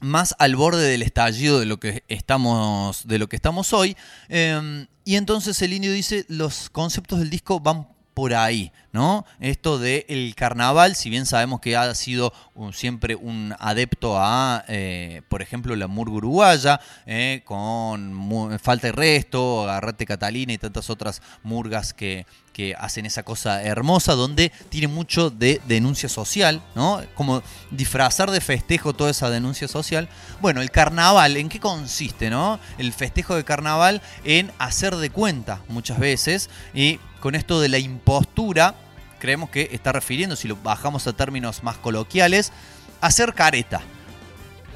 más 0.01 0.35
al 0.39 0.57
borde 0.57 0.83
del 0.83 1.03
estallido 1.03 1.61
de 1.61 1.67
lo 1.67 1.79
que 1.79 2.05
estamos, 2.09 3.07
de 3.07 3.19
lo 3.19 3.29
que 3.29 3.37
estamos 3.37 3.73
hoy. 3.73 3.97
Em, 4.29 4.87
y 5.05 5.17
entonces 5.17 5.61
el 5.63 5.73
indio 5.73 5.93
dice, 5.93 6.25
los 6.29 6.71
conceptos 6.71 7.19
del 7.19 7.31
disco 7.31 7.61
van 7.61 7.87
por 8.15 8.35
ahí, 8.35 8.73
¿no? 8.93 9.25
Esto 9.39 9.79
del 9.79 10.05
el 10.09 10.35
carnaval, 10.35 10.97
si 10.97 11.11
bien 11.11 11.27
sabemos 11.27 11.61
que 11.61 11.77
ha 11.77 11.95
sido 11.95 12.33
siempre 12.73 13.15
un 13.15 13.55
adepto 13.59 14.19
a, 14.19 14.65
eh, 14.69 15.23
por 15.29 15.43
ejemplo, 15.43 15.75
la 15.77 15.87
murga 15.87 16.17
uruguaya, 16.17 16.81
eh, 17.07 17.43
con 17.45 18.59
Falta 18.61 18.89
y 18.89 18.91
Resto, 18.91 19.63
Agarrate 19.63 20.07
Catalina 20.07 20.53
y 20.53 20.59
tantas 20.59 20.91
otras 20.91 21.23
murgas 21.43 21.95
que, 21.95 22.27
que 22.53 22.75
hacen 22.79 23.07
esa 23.07 23.23
cosa 23.23 23.63
hermosa, 23.63 24.15
donde 24.15 24.53
tiene 24.69 24.89
mucho 24.89 25.31
de 25.31 25.61
denuncia 25.67 26.09
social, 26.09 26.63
¿no? 26.75 27.01
Como 27.15 27.43
disfrazar 27.71 28.31
de 28.31 28.41
festejo 28.41 28.93
toda 28.93 29.11
esa 29.11 29.31
denuncia 29.31 29.69
social. 29.69 30.09
Bueno, 30.41 30.61
el 30.61 30.71
carnaval, 30.71 31.37
¿en 31.37 31.49
qué 31.49 31.61
consiste, 31.61 32.29
no? 32.29 32.59
El 32.77 32.93
festejo 32.93 33.37
de 33.37 33.45
carnaval 33.45 34.03
en 34.25 34.51
hacer 34.59 34.97
de 34.97 35.11
cuenta 35.11 35.63
muchas 35.69 35.99
veces 35.99 36.51
y 36.75 36.99
con 37.21 37.35
esto 37.35 37.61
de 37.61 37.69
la 37.69 37.79
impostura, 37.79 38.75
creemos 39.19 39.51
que 39.51 39.69
está 39.73 39.93
refiriendo, 39.93 40.35
si 40.35 40.49
lo 40.49 40.57
bajamos 40.57 41.07
a 41.07 41.13
términos 41.13 41.63
más 41.63 41.77
coloquiales, 41.77 42.53
a 43.01 43.07
hacer 43.07 43.35
careta. 43.35 43.81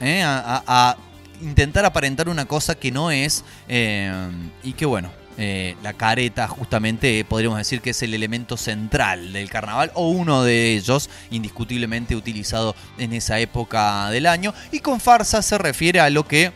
¿eh? 0.00 0.22
A, 0.24 0.96
intentar 1.42 1.84
aparentar 1.84 2.28
una 2.28 2.46
cosa 2.46 2.76
que 2.76 2.92
no 2.92 3.10
es 3.10 3.44
eh, 3.68 4.30
y 4.62 4.72
que 4.74 4.86
bueno, 4.86 5.10
eh, 5.36 5.74
la 5.82 5.92
careta 5.92 6.46
justamente 6.46 7.24
podríamos 7.24 7.58
decir 7.58 7.80
que 7.80 7.90
es 7.90 8.02
el 8.02 8.14
elemento 8.14 8.56
central 8.56 9.32
del 9.32 9.50
carnaval 9.50 9.90
o 9.94 10.10
uno 10.10 10.44
de 10.44 10.74
ellos 10.74 11.10
indiscutiblemente 11.32 12.14
utilizado 12.14 12.76
en 12.98 13.12
esa 13.12 13.40
época 13.40 14.08
del 14.10 14.26
año 14.26 14.54
y 14.70 14.78
con 14.78 15.00
farsa 15.00 15.42
se 15.42 15.58
refiere 15.58 15.98
a 15.98 16.08
lo 16.08 16.24
que 16.26 16.52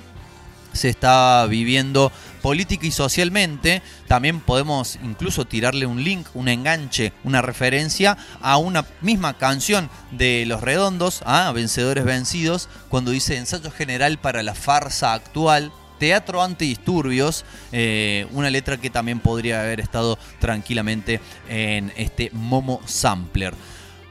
se 0.72 0.88
está 0.88 1.44
viviendo 1.46 2.12
política 2.38 2.86
y 2.86 2.90
socialmente, 2.90 3.82
también 4.06 4.40
podemos 4.40 4.98
incluso 5.02 5.44
tirarle 5.44 5.86
un 5.86 6.02
link, 6.02 6.26
un 6.34 6.48
enganche, 6.48 7.12
una 7.24 7.42
referencia 7.42 8.16
a 8.40 8.56
una 8.56 8.84
misma 9.00 9.36
canción 9.36 9.90
de 10.10 10.44
Los 10.46 10.62
Redondos, 10.62 11.22
a 11.24 11.50
Vencedores 11.52 12.04
Vencidos, 12.04 12.68
cuando 12.88 13.10
dice 13.10 13.36
ensayo 13.36 13.70
general 13.70 14.18
para 14.18 14.42
la 14.42 14.54
farsa 14.54 15.14
actual. 15.14 15.72
Teatro 15.98 16.44
antidisturbios, 16.44 17.44
eh, 17.72 18.28
una 18.30 18.50
letra 18.50 18.76
que 18.76 18.88
también 18.88 19.18
podría 19.18 19.60
haber 19.60 19.80
estado 19.80 20.16
tranquilamente 20.38 21.20
en 21.48 21.92
este 21.96 22.30
Momo 22.32 22.80
Sampler. 22.86 23.52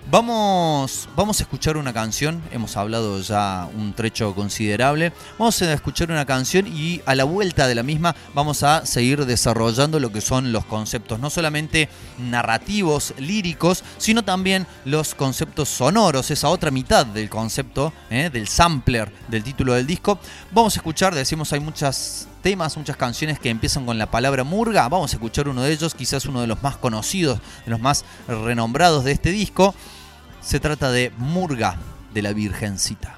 Vamos, 0.10 1.10
vamos 1.18 1.42
a 1.42 1.44
escuchar 1.44 1.76
una 1.76 1.92
canción, 1.92 2.42
hemos 2.54 2.78
hablado 2.78 3.20
ya 3.20 3.68
un 3.78 3.92
trecho 3.92 4.34
considerable, 4.34 5.12
vamos 5.38 5.62
a 5.62 5.74
escuchar 5.74 6.10
una 6.12 6.26
canción 6.26 6.66
y 6.66 7.02
a 7.06 7.14
la 7.14 7.26
vuelta 7.26 7.68
de 7.68 7.76
la 7.76 7.84
misma 7.84 8.16
vamos 8.34 8.64
a 8.64 8.86
seguir 8.86 9.26
desarrollando 9.26 10.00
lo 10.00 10.10
que 10.14 10.22
son 10.22 10.54
los 10.54 10.64
conceptos, 10.64 11.20
no 11.20 11.30
solamente 11.30 11.90
narrativos, 12.20 13.16
líricos, 13.18 13.84
sino 13.98 14.24
también 14.24 14.66
los 14.86 15.14
conceptos 15.14 15.68
sonoros, 15.68 16.32
esa 16.32 16.48
otra 16.48 16.72
mitad 16.72 17.06
del 17.06 17.30
concepto, 17.30 17.92
¿eh? 18.10 18.30
del 18.32 18.48
sampler 18.48 19.12
del 19.28 19.44
título 19.44 19.74
del 19.74 19.86
disco. 19.86 20.20
Vamos 20.54 20.78
a 20.78 20.80
escuchar, 20.80 21.14
decimos 21.14 21.52
hay 21.52 21.60
muchas 21.60 22.30
temas, 22.42 22.78
muchas 22.78 22.96
canciones 22.96 23.40
que 23.40 23.50
empiezan 23.50 23.86
con 23.86 23.98
la 23.98 24.10
palabra 24.10 24.46
murga. 24.46 24.88
Vamos 24.88 25.12
a 25.12 25.18
escuchar 25.18 25.50
uno 25.50 25.64
de 25.64 25.74
ellos, 25.74 25.94
quizás 25.94 26.26
uno 26.28 26.40
de 26.40 26.48
los 26.48 26.64
más 26.64 26.78
conocidos, 26.78 27.40
de 27.66 27.72
los 27.72 27.82
más 27.82 28.06
renombrados 28.26 29.04
de 29.04 29.12
este 29.12 29.32
disco. 29.32 29.76
Se 30.48 30.62
trata 30.62 30.92
de 30.92 31.12
Murga 31.18 31.76
de 32.14 32.22
la 32.22 32.32
Virgencita. 32.32 33.17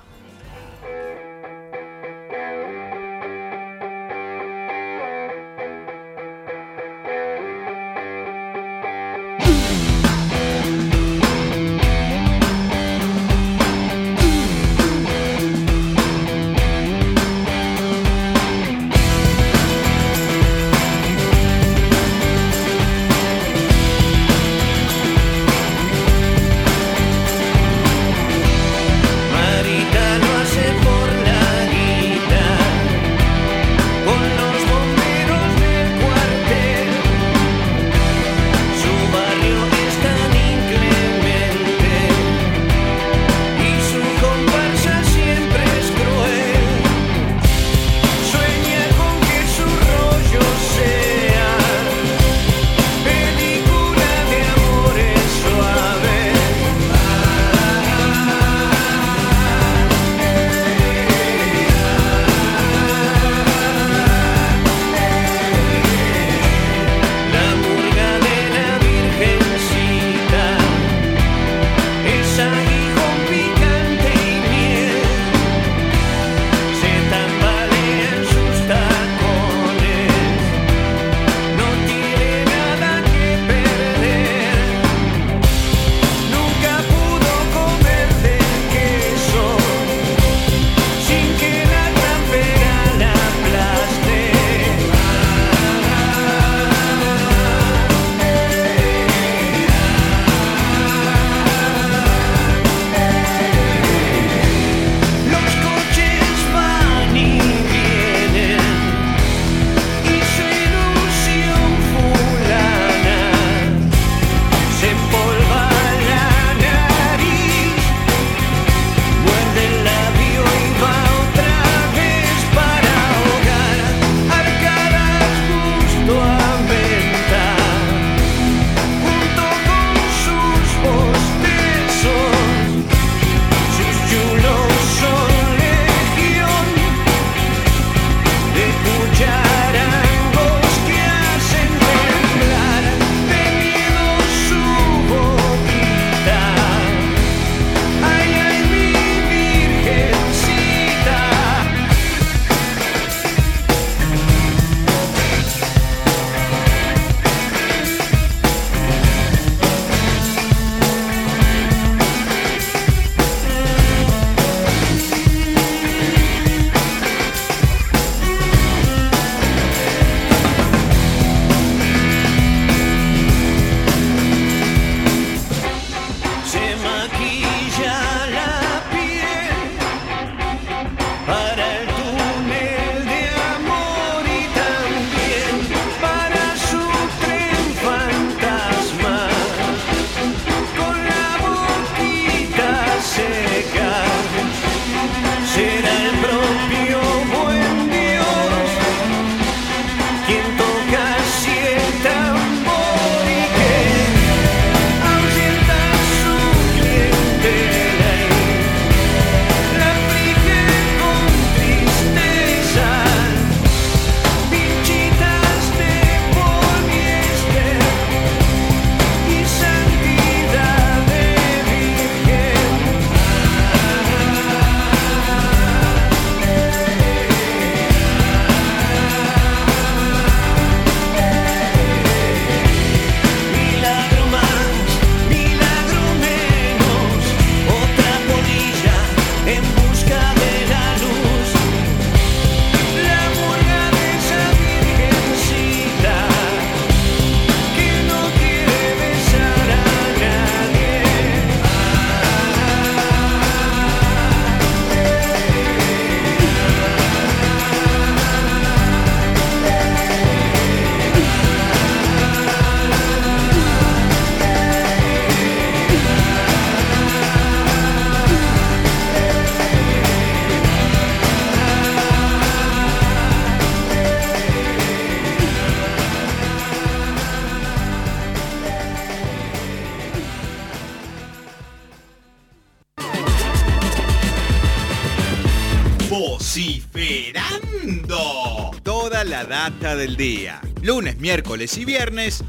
Del 289.80 290.18
día. 290.18 290.60
Lunes, 290.82 291.18
miércoles 291.20 291.78
y 291.78 291.86
viernes 291.86 292.44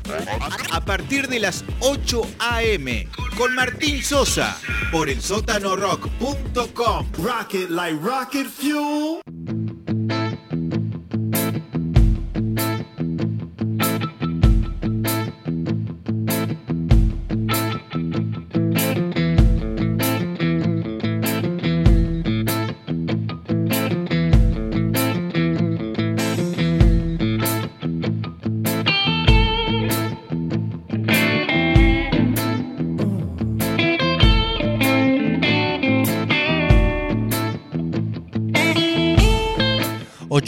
a 0.72 0.84
partir 0.84 1.28
de 1.28 1.38
las 1.38 1.64
8 1.78 2.22
a.m. 2.40 3.08
con 3.36 3.54
Martín 3.54 4.02
Sosa 4.02 4.58
por 4.90 5.08
el 5.08 5.22
sótanorock.com. 5.22 7.06
Rocket 7.22 7.70
like 7.70 7.98
rocket 8.02 8.46
fuel. 8.46 9.20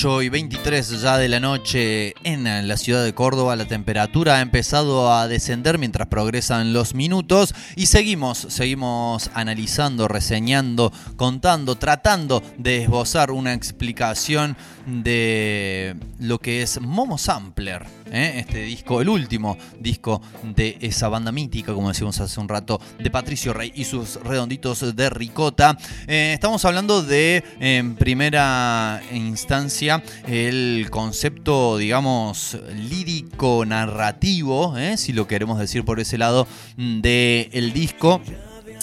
8 0.02 0.21
y 0.22 0.28
23 0.28 1.02
ya 1.02 1.18
de 1.18 1.28
la 1.28 1.40
noche 1.40 2.14
en 2.22 2.44
la 2.68 2.76
ciudad 2.76 3.04
de 3.04 3.12
Córdoba. 3.14 3.56
La 3.56 3.66
temperatura 3.66 4.36
ha 4.36 4.40
empezado 4.40 5.12
a 5.12 5.26
descender 5.26 5.78
mientras 5.78 6.08
progresan 6.08 6.72
los 6.72 6.94
minutos 6.94 7.54
y 7.76 7.86
seguimos, 7.86 8.38
seguimos 8.38 9.30
analizando, 9.34 10.08
reseñando, 10.08 10.92
contando, 11.16 11.76
tratando 11.76 12.42
de 12.56 12.82
esbozar 12.84 13.30
una 13.30 13.52
explicación 13.52 14.56
de 14.86 15.96
lo 16.18 16.38
que 16.38 16.62
es 16.62 16.80
Momo 16.80 17.18
Sampler, 17.18 17.84
¿eh? 18.10 18.34
este 18.36 18.62
disco, 18.62 19.00
el 19.00 19.08
último 19.08 19.56
disco 19.78 20.20
de 20.42 20.76
esa 20.80 21.08
banda 21.08 21.32
mítica, 21.32 21.72
como 21.72 21.88
decíamos 21.88 22.20
hace 22.20 22.40
un 22.40 22.48
rato, 22.48 22.80
de 22.98 23.10
Patricio 23.10 23.52
Rey 23.52 23.72
y 23.74 23.84
sus 23.84 24.16
redonditos 24.22 24.94
de 24.94 25.10
ricota. 25.10 25.76
Eh, 26.06 26.32
estamos 26.34 26.64
hablando 26.64 27.02
de, 27.02 27.44
en 27.60 27.94
primera 27.94 29.00
instancia, 29.12 30.02
el 30.26 30.88
concepto, 30.90 31.76
digamos, 31.76 32.58
lírico-narrativo, 32.88 34.76
¿eh? 34.78 34.96
si 34.96 35.12
lo 35.12 35.26
queremos 35.26 35.58
decir 35.58 35.84
por 35.84 36.00
ese 36.00 36.18
lado, 36.18 36.46
del 36.76 37.72
disco. 37.72 38.20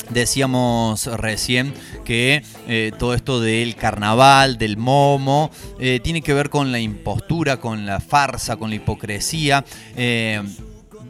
Decíamos 0.09 1.05
recién 1.05 1.73
que 2.03 2.41
eh, 2.67 2.91
todo 2.97 3.13
esto 3.13 3.39
del 3.41 3.75
carnaval, 3.75 4.57
del 4.57 4.77
momo, 4.77 5.51
eh, 5.79 5.99
tiene 6.01 6.21
que 6.21 6.33
ver 6.33 6.49
con 6.49 6.71
la 6.71 6.79
impostura, 6.79 7.57
con 7.57 7.85
la 7.85 7.99
farsa, 7.99 8.55
con 8.55 8.69
la 8.69 8.77
hipocresía. 8.77 9.65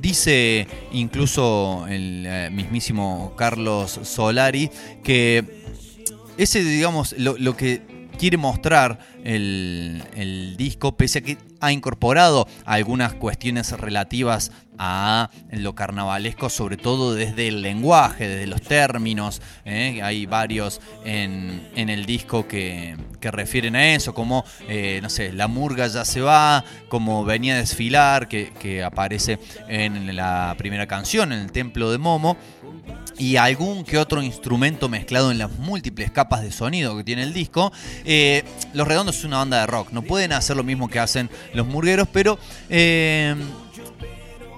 Dice 0.01 0.67
incluso 0.93 1.85
el 1.89 2.49
mismísimo 2.51 3.33
Carlos 3.37 3.99
Solari 4.03 4.71
que 5.03 5.59
ese, 6.37 6.63
digamos, 6.63 7.13
lo 7.17 7.57
que 7.57 7.81
quiere 8.19 8.37
mostrar 8.37 8.99
el, 9.23 10.55
disco, 10.57 10.95
pese 10.97 11.19
a 11.19 11.21
que 11.21 11.37
ha 11.61 11.71
incorporado 11.71 12.47
algunas 12.65 13.13
cuestiones 13.13 13.71
relativas 13.71 14.51
a 14.79 15.29
lo 15.51 15.75
carnavalesco, 15.75 16.49
sobre 16.49 16.77
todo 16.77 17.13
desde 17.13 17.49
el 17.49 17.61
lenguaje, 17.61 18.27
desde 18.27 18.47
los 18.47 18.61
términos. 18.61 19.41
¿eh? 19.65 19.99
Hay 20.01 20.25
varios 20.25 20.81
en, 21.03 21.69
el 21.75 22.05
disco 22.05 22.47
que, 22.47 22.97
refieren 23.21 23.75
a 23.75 23.93
eso, 23.93 24.13
como, 24.13 24.45
eh, 24.67 24.99
no 25.03 25.09
sé, 25.09 25.33
la 25.33 25.47
murga 25.47 25.87
ya 25.87 26.05
se 26.05 26.21
va, 26.21 26.63
como 26.87 27.25
venía 27.25 27.55
a 27.55 27.57
desfilar, 27.57 28.29
que, 28.29 28.51
que 28.59 28.81
aparece 28.81 29.37
en 29.67 30.15
la 30.15 30.55
primera 30.57 30.87
canción, 30.87 31.33
en 31.33 31.39
el 31.39 31.51
Templo 31.51 31.91
de 31.91 31.97
Momo 31.97 32.37
y 33.19 33.35
algún 33.35 33.83
que 33.83 33.97
otro 33.97 34.23
instrumento 34.23 34.89
mezclado 34.89 35.29
en 35.31 35.37
las 35.37 35.51
múltiples 35.51 36.09
capas 36.09 36.41
de 36.41 36.51
sonido 36.51 36.95
que 36.97 37.03
tiene 37.03 37.23
el 37.23 37.33
disco. 37.33 37.71
Eh, 38.05 38.43
los 38.73 38.87
Redondos 38.87 39.17
es 39.17 39.25
una 39.25 39.37
banda 39.37 39.59
de 39.59 39.67
rock, 39.67 39.91
no 39.91 40.01
pueden 40.01 40.31
hacer 40.31 40.55
lo 40.55 40.63
mismo 40.63 40.87
que 40.87 40.99
hacen 40.99 41.29
los 41.53 41.67
murgueros, 41.67 42.07
pero 42.11 42.39
eh, 42.69 43.35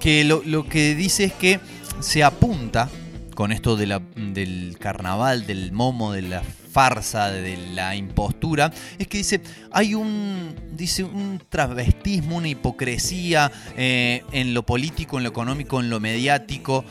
que 0.02 0.24
lo, 0.24 0.68
que 0.68 0.96
dice 0.96 1.26
es 1.26 1.34
que 1.34 1.60
se 2.00 2.24
apunta 2.24 2.90
con 3.36 3.52
esto 3.52 3.78
de 3.78 3.86
la, 3.86 4.02
del 4.16 4.78
carnaval, 4.80 5.46
del 5.46 5.72
momo, 5.72 6.12
de 6.12 6.24
la 6.24 6.42
farsa, 6.42 7.30
de 7.32 7.56
la 7.76 7.96
impostura, 7.96 8.72
es 8.98 9.08
que 9.08 9.20
dice, 9.20 9.42
hay 9.72 9.94
un, 9.94 10.56
dice, 10.72 11.04
un 11.04 11.40
travestismo, 11.50 12.38
una 12.38 12.48
hipocresía 12.48 13.52
eh, 13.78 14.24
en 14.32 14.56
lo 14.56 14.64
político, 14.64 15.18
en 15.18 15.24
lo 15.24 15.30
económico, 15.30 15.80
en 15.80 15.92
lo 15.92 16.00
mediático 16.00 16.84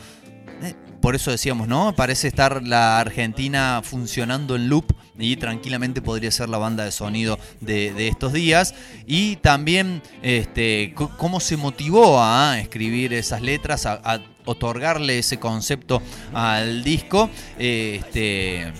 por 1.01 1.15
eso 1.15 1.31
decíamos, 1.31 1.67
¿no? 1.67 1.93
Parece 1.95 2.27
estar 2.27 2.61
la 2.63 2.99
Argentina 2.99 3.81
funcionando 3.83 4.55
en 4.55 4.69
loop 4.69 4.93
y 5.17 5.35
tranquilamente 5.35 6.01
podría 6.01 6.31
ser 6.31 6.47
la 6.49 6.57
banda 6.57 6.85
de 6.85 6.91
sonido 6.91 7.39
de, 7.59 8.07
estos 8.07 8.33
días. 8.33 8.75
Y 9.07 9.37
también 9.37 10.01
este, 10.21 10.93
cómo 11.17 11.39
se 11.39 11.57
motivó 11.57 12.21
a 12.21 12.59
escribir 12.59 13.13
esas 13.13 13.41
letras, 13.41 13.85
a, 13.85 14.21
otorgarle 14.45 15.19
ese 15.19 15.39
concepto 15.39 16.01
al 16.33 16.83
disco. 16.83 17.29
Este, 17.57 18.71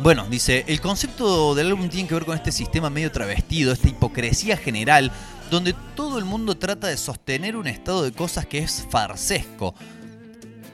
bueno, 0.00 0.26
dice, 0.30 0.64
el 0.68 0.80
concepto 0.80 1.54
del 1.54 1.68
álbum 1.68 1.88
tiene 1.88 2.08
que 2.08 2.14
ver 2.14 2.24
con 2.24 2.36
este 2.36 2.52
sistema 2.52 2.88
medio 2.88 3.10
travestido, 3.10 3.72
esta 3.72 3.88
hipocresía 3.88 4.56
general, 4.56 5.10
donde 5.50 5.74
todo 5.96 6.18
el 6.18 6.24
mundo 6.24 6.56
trata 6.56 6.88
de 6.88 6.96
sostener 6.96 7.56
un 7.56 7.66
estado 7.66 8.02
de 8.02 8.12
cosas 8.12 8.46
que 8.46 8.58
es 8.58 8.86
farsesco 8.90 9.74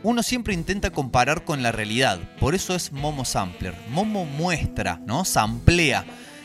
uno 0.04 0.22
siempre 0.22 0.54
intenta 0.54 0.90
comparar 0.90 1.44
con 1.44 1.62
la 1.62 1.72
realidad. 1.72 2.20
Por 2.38 2.54
eso 2.54 2.76
es 2.76 2.92
Momo 2.92 3.24
Sampler. 3.24 3.74
Momo 3.88 4.24
muestra, 4.24 5.00
¿no? 5.06 5.24
Samplea. 5.24 6.04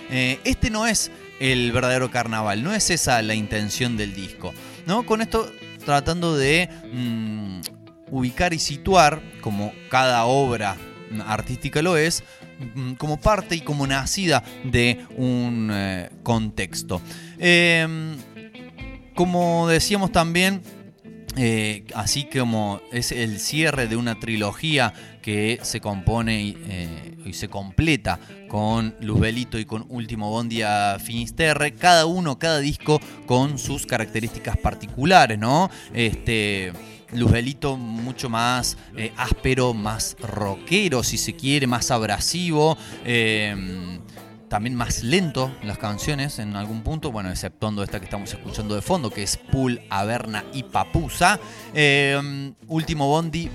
Eh, 0.10 0.39
este 0.45 0.72
no 0.72 0.88
es 0.88 1.12
el 1.39 1.72
verdadero 1.72 2.10
carnaval, 2.10 2.63
no 2.63 2.74
es 2.74 2.89
esa 2.89 3.22
la 3.22 3.36
intención 3.36 3.98
del 3.98 4.15
disco. 4.15 4.54
¿no? 4.86 5.06
Con 5.06 5.22
esto 5.22 5.52
tratando 5.86 6.36
de 6.36 6.69
mm, 6.91 7.62
ubicar 8.12 8.54
y 8.54 8.60
situar, 8.60 9.22
como 9.41 9.72
cada 9.89 10.26
obra 10.26 10.76
artística 11.28 11.82
lo 11.82 11.98
es, 11.98 12.24
mm, 12.76 12.93
como 12.93 13.19
parte 13.19 13.56
y 13.56 13.62
como 13.62 13.86
nacida 13.86 14.43
de 14.63 15.06
un 15.15 15.69
eh, 15.72 16.10
contexto. 16.24 17.02
Em, 17.38 18.17
como 19.15 19.67
decíamos 19.67 20.12
también, 20.12 20.62
eh, 21.38 21.86
así 21.94 22.26
como 22.26 22.82
es 22.92 23.12
el 23.12 23.39
cierre 23.39 23.88
de 23.88 23.96
una 23.96 24.20
trilogía 24.20 24.94
que 25.22 25.60
se 25.62 25.80
compone 25.80 26.56
eh, 26.58 27.18
y 27.26 27.34
se 27.34 27.50
completa 27.50 28.20
con 28.48 28.96
Luzbelito 29.00 29.60
y 29.60 29.65
con 29.65 29.86
Último 29.89 30.30
Bondia 30.30 30.98
Finisterre, 31.00 31.74
cada 31.74 32.06
uno, 32.06 32.39
cada 32.39 32.60
disco 32.60 33.00
con 33.26 33.60
sus 33.60 33.86
características 33.86 34.58
particulares, 34.58 35.38
¿no? 35.38 35.70
Este. 35.94 36.74
Luzbelito 37.12 37.76
mucho 37.76 38.30
más 38.30 38.78
eh, 38.96 39.12
áspero, 39.18 39.74
más 39.74 40.15
rockero, 40.20 41.02
si 41.02 41.18
se 41.18 41.34
quiere, 41.34 41.65
más 41.65 41.89
abrasivo 41.89 42.78
también 44.49 44.75
más 44.75 45.03
lento 45.03 45.55
las 45.63 45.77
canciones 45.77 46.39
en 46.39 46.55
algún 46.55 46.81
punto, 46.81 47.12
bueno, 47.12 47.29
exceptuando 47.29 47.83
esta 47.83 47.99
que 47.99 48.05
estamos 48.05 48.33
escuchando 48.33 48.75
de 48.75 48.81
fondo, 48.81 49.12
que 49.12 49.23
es 49.23 49.38
Pool, 49.38 49.79
Averna 49.89 50.43
y 50.53 50.63
Papusa. 50.63 51.39
Em, 51.73 52.53
último 52.67 53.07
Bondi 53.07 53.49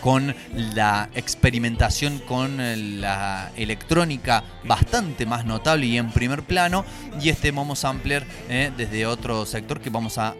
con 0.00 0.34
la 0.74 1.08
experimentación 1.14 2.18
con 2.18 2.58
la 3.00 3.50
electrónica 3.56 4.44
bastante 4.64 5.24
más 5.24 5.46
notable 5.46 5.86
y 5.86 5.96
en 5.96 6.10
primer 6.10 6.42
plano, 6.42 6.84
y 7.22 7.30
este 7.30 7.52
Momo 7.52 7.74
Sampler 7.74 8.26
eh, 8.50 8.70
desde 8.76 9.06
otro 9.06 9.46
sector 9.46 9.80
que 9.80 9.88
vamos 9.88 10.18
a 10.18 10.34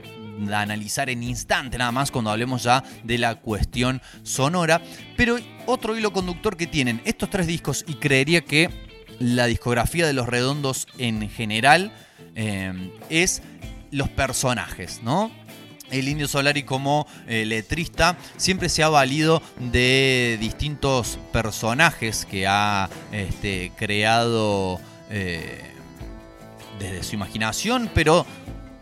analizar 0.53 1.09
en 1.09 1.23
instante 1.23 1.79
nada 1.79 1.93
más 1.93 2.11
cuando 2.11 2.31
hablemos 2.31 2.65
ya 2.65 2.83
de 3.05 3.19
la 3.19 3.37
cuestión 3.37 4.03
sonora. 4.23 4.83
Pero 5.17 5.37
otro 5.67 5.97
hilo 5.97 6.13
conductor 6.13 6.57
que 6.57 6.67
tienen 6.67 7.01
estos 7.05 7.31
tres 7.31 7.47
discos 7.47 7.85
y 7.87 7.95
creería 7.95 8.43
que 8.43 8.84
la 9.19 9.47
discografía 9.47 10.07
de 10.07 10.13
los 10.13 10.29
redondos 10.29 10.87
en 10.99 11.29
general 11.31 11.93
eh, 12.35 12.91
es 13.11 13.43
los 13.91 14.09
personajes, 14.09 15.01
¿no? 15.03 15.31
El 15.91 16.09
Indio 16.09 16.27
Solari 16.27 16.65
como 16.65 17.07
eh, 17.29 17.45
letrista 17.45 18.17
siempre 18.37 18.69
se 18.69 18.83
ha 18.83 18.89
valido 18.89 19.43
de 19.59 20.39
distintos 20.41 21.19
personajes 21.33 22.27
que 22.29 22.47
ha 22.47 22.89
este, 23.13 23.71
creado 23.77 24.81
eh, 25.11 25.63
desde 26.79 27.03
su 27.05 27.15
imaginación, 27.15 27.91
pero 27.95 28.27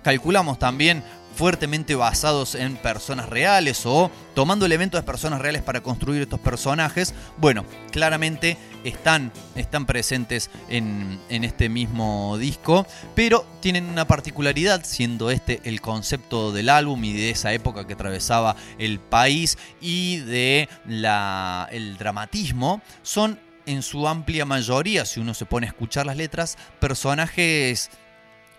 calculamos 0.02 0.58
también 0.58 1.02
fuertemente 1.42 1.96
basados 1.96 2.54
en 2.54 2.76
personas 2.76 3.28
reales 3.28 3.84
o 3.84 4.12
tomando 4.32 4.64
elementos 4.64 5.00
de 5.00 5.04
personas 5.04 5.40
reales 5.40 5.60
para 5.60 5.82
construir 5.82 6.22
estos 6.22 6.38
personajes, 6.38 7.14
bueno, 7.36 7.64
claramente 7.90 8.56
están, 8.84 9.32
están 9.56 9.84
presentes 9.84 10.50
en, 10.68 11.18
en 11.30 11.42
este 11.42 11.68
mismo 11.68 12.38
disco, 12.38 12.86
pero 13.16 13.44
tienen 13.58 13.86
una 13.86 14.06
particularidad, 14.06 14.84
siendo 14.84 15.32
este 15.32 15.60
el 15.64 15.80
concepto 15.80 16.52
del 16.52 16.68
álbum 16.68 17.02
y 17.02 17.12
de 17.12 17.30
esa 17.30 17.52
época 17.52 17.88
que 17.88 17.94
atravesaba 17.94 18.54
el 18.78 19.00
país 19.00 19.58
y 19.80 20.18
de 20.18 20.68
la, 20.86 21.68
el 21.72 21.98
dramatismo, 21.98 22.82
son 23.02 23.40
en 23.66 23.82
su 23.82 24.06
amplia 24.06 24.44
mayoría, 24.44 25.04
si 25.04 25.18
uno 25.18 25.34
se 25.34 25.46
pone 25.46 25.66
a 25.66 25.70
escuchar 25.70 26.06
las 26.06 26.16
letras, 26.16 26.56
personajes 26.78 27.90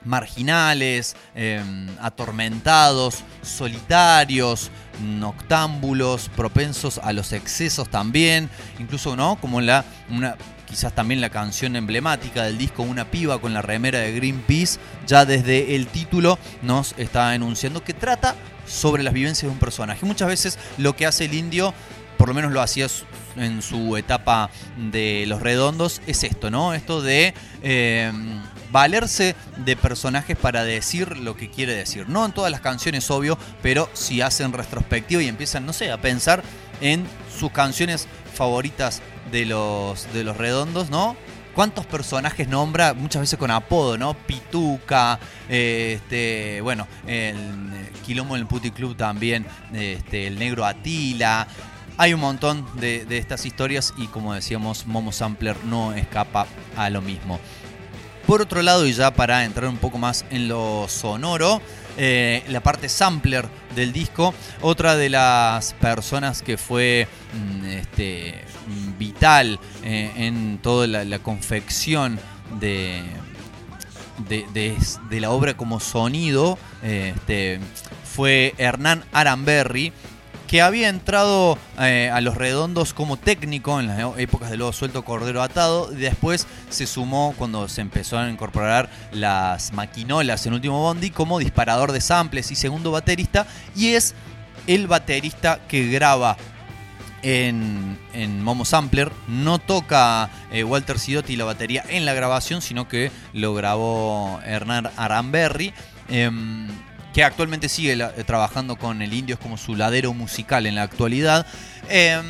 marginales, 0.05 1.15
em, 1.35 1.87
atormentados, 2.01 3.23
solitarios, 3.41 4.71
noctámbulos, 5.01 6.29
propensos 6.35 6.99
a 6.99 7.13
los 7.13 7.33
excesos 7.33 7.89
también, 7.89 8.49
incluso 8.79 9.15
no, 9.15 9.37
como 9.39 9.61
la 9.61 9.85
una 10.09 10.35
quizás 10.73 10.93
también 10.93 11.21
la 11.21 11.29
canción 11.29 11.75
emblemática 11.75 12.45
del 12.45 12.57
disco 12.57 12.81
Una 12.81 13.05
piba 13.05 13.39
con 13.39 13.53
la 13.53 13.61
remera 13.61 13.99
de 13.99 14.11
Greenpeace, 14.11 14.79
ya 15.05 15.23
desde 15.23 15.75
el 15.75 15.85
título 15.85 16.39
nos 16.63 16.95
está 16.97 17.35
enunciando 17.35 17.83
que 17.83 17.93
trata 17.93 18.35
sobre 18.65 19.03
las 19.03 19.13
vivencias 19.13 19.43
de 19.43 19.53
un 19.53 19.59
personaje. 19.59 20.03
Muchas 20.03 20.27
veces 20.27 20.57
lo 20.79 20.95
que 20.95 21.05
hace 21.05 21.25
el 21.25 21.35
indio, 21.35 21.75
por 22.17 22.29
lo 22.29 22.33
menos 22.33 22.51
lo 22.51 22.59
hacía 22.59 22.87
en 23.35 23.61
su 23.61 23.97
etapa 23.97 24.49
de 24.91 25.25
los 25.27 25.43
redondos, 25.43 26.01
es 26.07 26.23
esto, 26.23 26.49
¿no? 26.49 26.73
Esto 26.73 27.03
de 27.03 27.35
em, 27.61 28.41
valerse 28.73 29.35
de 29.57 29.77
personajes 29.77 30.35
para 30.35 30.65
decir 30.65 31.17
lo 31.17 31.37
que 31.37 31.49
quiere 31.49 31.75
decir. 31.75 32.09
No 32.09 32.25
en 32.25 32.33
todas 32.33 32.51
las 32.51 32.59
canciones, 32.59 33.09
obvio, 33.11 33.37
pero 33.61 33.87
si 33.93 34.19
hacen 34.21 34.51
retrospectivo 34.51 35.21
y 35.21 35.27
empiezan, 35.27 35.65
no 35.65 35.73
sé, 35.73 35.91
a 35.91 36.01
pensar 36.01 36.43
en 36.81 37.05
sus 37.39 37.51
canciones 37.51 38.07
favoritas 38.33 39.01
de 39.31 39.45
los, 39.45 40.11
de 40.11 40.23
los 40.23 40.35
redondos, 40.35 40.89
¿no? 40.89 41.15
¿Cuántos 41.53 41.85
personajes 41.85 42.47
nombra? 42.47 42.95
Muchas 42.95 43.21
veces 43.21 43.37
con 43.37 43.51
apodo, 43.51 43.95
¿no? 43.95 44.15
Pituca, 44.15 45.19
este, 45.47 46.59
bueno, 46.61 46.87
el 47.05 47.35
Quilombo 48.03 48.35
en 48.35 48.41
el 48.41 48.47
Puti 48.47 48.71
Club 48.71 48.97
también, 48.97 49.45
este, 49.71 50.25
el 50.25 50.39
negro 50.39 50.65
Atila, 50.65 51.47
hay 51.97 52.13
un 52.13 52.21
montón 52.21 52.65
de, 52.79 53.05
estas 53.11 53.45
historias 53.45 53.93
y 53.97 54.07
como 54.07 54.33
decíamos, 54.33 54.87
Momo 54.87 55.11
Sampler 55.11 55.55
no 55.65 55.93
escapa 55.93 56.47
a 56.75 56.89
lo 56.89 57.01
mismo. 57.01 57.39
Por 58.33 58.41
otro 58.41 58.63
lado, 58.63 58.87
y 58.87 58.93
ya 58.93 59.13
para 59.13 59.45
entrar 59.45 59.69
un 59.69 59.77
poco 59.77 59.99
más 59.99 60.25
en 60.31 60.47
lo 60.47 60.87
sonoro, 60.89 61.61
eh, 61.97 62.43
la 62.47 62.63
parte 62.63 62.89
sampler 62.89 63.47
del 63.75 63.93
disco, 63.93 64.33
otra 64.61 64.95
de 64.95 65.07
las 65.09 65.73
personas 65.73 66.41
que 66.41 66.57
fue 66.57 67.07
mm, 67.31 67.65
este, 67.65 68.43
vital 68.97 69.59
eh, 69.83 70.11
en 70.15 70.57
toda 70.63 70.87
la, 70.87 71.19
confección 71.19 72.19
de, 72.59 73.03
de, 74.27 75.19
la 75.21 75.29
obra 75.29 75.55
como 75.55 75.79
sonido, 75.79 76.57
este, 76.81 77.59
fue 78.03 78.55
Hernán 78.57 79.05
Aramberri 79.11 79.93
que 80.53 80.61
había 80.61 80.89
entrado 80.89 81.57
eh, 81.79 82.11
a 82.13 82.21
los 82.21 82.37
redondos 82.37 82.93
como 82.93 83.17
técnico 83.17 83.79
en 83.79 83.87
las 83.87 84.19
épocas 84.19 84.51
de 84.51 84.57
Lobo 84.57 84.71
Suelto 84.71 85.03
Cordero 85.03 85.41
Atado. 85.41 85.87
Después 85.87 86.45
se 86.69 86.85
sumó 86.85 87.33
cuando 87.39 87.67
se 87.67 87.81
empezó 87.81 88.19
a 88.19 88.29
incorporar 88.29 88.87
las 89.11 89.73
maquinolas 89.73 90.45
en 90.45 90.53
Último 90.53 90.79
Bondi 90.79 91.09
como 91.09 91.39
disparador 91.39 91.91
de 91.91 92.01
samples 92.01 92.51
y 92.51 92.55
segundo 92.55 92.91
baterista. 92.91 93.47
Y 93.75 93.93
es 93.93 94.13
el 94.67 94.85
baterista 94.85 95.59
que 95.67 95.87
graba 95.87 96.37
en, 97.23 97.97
Momo 98.43 98.63
Sampler. 98.63 99.11
No 99.27 99.57
toca 99.57 100.29
eh, 100.51 100.63
Walter 100.63 100.99
Sidotti 100.99 101.35
la 101.35 101.45
batería 101.45 101.83
en 101.89 102.05
la 102.05 102.13
grabación, 102.13 102.61
sino 102.61 102.87
que 102.87 103.11
lo 103.33 103.55
grabó 103.55 104.39
Hernán 104.45 104.91
Aramberri. 104.97 105.73
Em, 106.09 106.67
que 107.13 107.23
actualmente 107.23 107.69
sigue 107.69 107.93
eh, 107.93 108.23
trabajando 108.25 108.75
con 108.75 109.01
el 109.01 109.13
Indio, 109.13 109.35
es 109.35 109.39
como 109.39 109.57
su 109.57 109.75
ladero 109.75 110.13
musical 110.13 110.65
en 110.65 110.75
la 110.75 110.83
actualidad. 110.83 111.45
Em, 111.89 112.25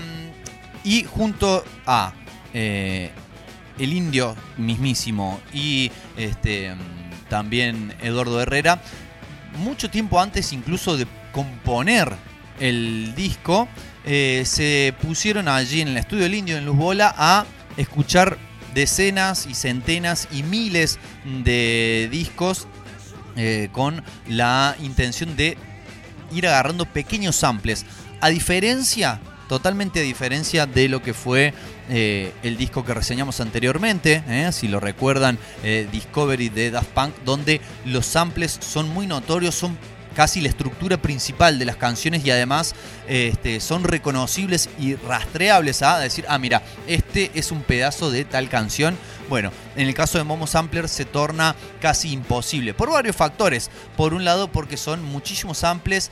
y 0.84 1.06
junto 1.06 1.63
a 1.86 2.13
eh, 2.54 3.12
el 3.80 3.93
Indio 3.93 4.36
mismísimo 4.58 5.39
y 5.54 5.91
este, 6.17 6.67
em, 6.67 6.78
también 7.30 7.96
Eduardo 8.02 8.41
Herrera, 8.41 8.82
mucho 9.58 9.89
tiempo 9.89 10.19
antes 10.19 10.52
incluso 10.52 10.98
de 10.98 11.08
componer 11.32 12.12
el 12.60 13.15
disco, 13.15 13.67
eh, 14.06 14.43
se 14.46 14.93
pusieron 15.02 15.48
allí 15.48 15.82
en 15.82 15.88
el 15.89 15.98
estudio 15.98 16.24
del 16.24 16.36
Indio 16.36 16.58
en 16.58 16.65
Luz 16.65 16.76
Bola 16.76 17.15
a 17.17 17.46
escuchar 17.78 18.38
decenas 18.74 19.48
y 19.48 19.54
centenas 19.54 20.28
y 20.32 20.43
miles 20.43 21.00
de 21.43 22.10
discos 22.12 22.67
eh, 23.36 23.69
con 23.72 24.04
la 24.28 24.76
intención 24.82 25.36
de 25.36 25.58
ir 26.32 26.48
agarrando 26.48 26.86
pequeños 26.86 27.36
samples. 27.36 27.86
A 28.22 28.30
diferencia, 28.30 29.19
totalmente 29.50 30.00
a 30.00 30.04
diferencia 30.04 30.65
de 30.65 30.88
lo 30.89 31.02
que 31.02 31.13
fue 31.13 31.54
eh, 31.89 32.32
el 32.43 32.58
disco 32.58 32.86
que 32.86 32.93
reseñamos 32.93 33.39
anteriormente, 33.39 34.24
eh, 34.28 34.52
si 34.52 34.67
lo 34.67 34.80
recuerdan, 34.80 35.38
Discovery 35.91 36.50
de 36.50 36.72
Daft 36.72 36.89
Punk, 36.89 37.15
donde 37.26 37.62
los 37.86 38.06
samples 38.06 38.58
son 38.62 38.89
muy 38.89 39.08
notorios, 39.08 39.56
son 39.56 39.78
casi 40.13 40.41
la 40.41 40.49
estructura 40.49 40.97
principal 40.97 41.60
de 41.60 41.65
las 41.65 41.76
canciones 41.76 42.26
y 42.26 42.32
además 42.32 42.76
este, 43.08 43.60
son 43.60 43.84
reconocibles 43.84 44.69
y 44.80 44.95
rastreables 44.95 45.82
a 45.82 45.99
decir, 45.99 46.26
ah, 46.28 46.38
mira, 46.39 46.62
este 46.88 47.32
es 47.34 47.52
un 47.52 47.63
pedazo 47.63 48.12
de 48.12 48.26
tal 48.26 48.49
canción. 48.49 48.97
Bueno, 49.30 49.52
en 49.76 49.88
el 49.88 49.93
caso 49.93 50.17
de 50.17 50.23
Momo 50.23 50.47
Sampler 50.47 50.88
se 50.89 51.06
torna 51.06 51.56
casi 51.82 52.12
imposible 52.12 52.73
por 52.73 52.91
varios 52.91 53.15
factores. 53.15 53.69
Por 53.97 54.13
un 54.13 54.23
lado, 54.26 54.52
porque 54.52 54.78
son 54.78 55.04
muchísimos 55.04 55.60
samples, 55.60 56.12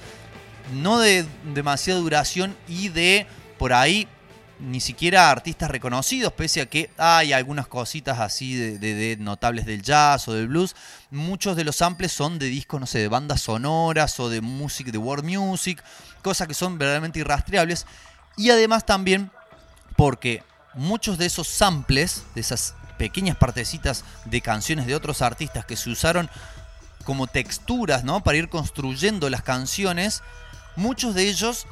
no 0.73 0.99
de 0.99 1.25
demasiada 1.53 1.99
duración 1.99 2.55
y 2.67 2.89
de 2.89 3.27
por 3.57 3.73
ahí 3.73 4.07
ni 4.61 4.79
siquiera 4.79 5.31
artistas 5.31 5.71
reconocidos, 5.71 6.33
pese 6.33 6.61
a 6.61 6.65
que 6.67 6.91
hay 6.97 7.33
algunas 7.33 7.67
cositas 7.67 8.19
así 8.19 8.55
de, 8.55 9.17
notables 9.19 9.65
del 9.65 9.81
jazz 9.81 10.27
o 10.27 10.33
del 10.33 10.47
blues. 10.47 10.75
Muchos 11.09 11.55
de 11.55 11.63
los 11.63 11.77
samples 11.77 12.11
son 12.11 12.37
de 12.37 12.45
discos, 12.45 12.79
no 12.79 12.85
sé, 12.85 12.99
de 12.99 13.07
bandas 13.07 13.41
sonoras 13.41 14.19
o 14.19 14.29
de 14.29 14.41
música, 14.41 14.91
de 14.91 14.97
world 14.97 15.25
music, 15.25 15.83
cosas 16.21 16.47
que 16.47 16.53
son 16.53 16.77
verdaderamente 16.77 17.19
irrastreables. 17.19 17.87
Y 18.37 18.51
además 18.51 18.85
también 18.85 19.31
porque 19.97 20.43
muchos 20.75 21.17
de 21.17 21.25
esos 21.25 21.47
samples, 21.47 22.23
de 22.35 22.41
esas 22.41 22.75
pequeñas 22.97 23.37
partecitas 23.37 24.05
de 24.25 24.41
canciones 24.41 24.85
de 24.85 24.95
otros 24.95 25.21
artistas 25.23 25.65
que 25.65 25.75
se 25.75 25.89
usaron 25.89 26.29
como 27.03 27.25
texturas, 27.25 28.03
¿no? 28.03 28.23
Para 28.23 28.37
ir 28.37 28.47
construyendo 28.47 29.29
las 29.29 29.41
canciones, 29.41 30.21
muchos 30.75 31.15
de 31.15 31.27
ellos 31.27 31.65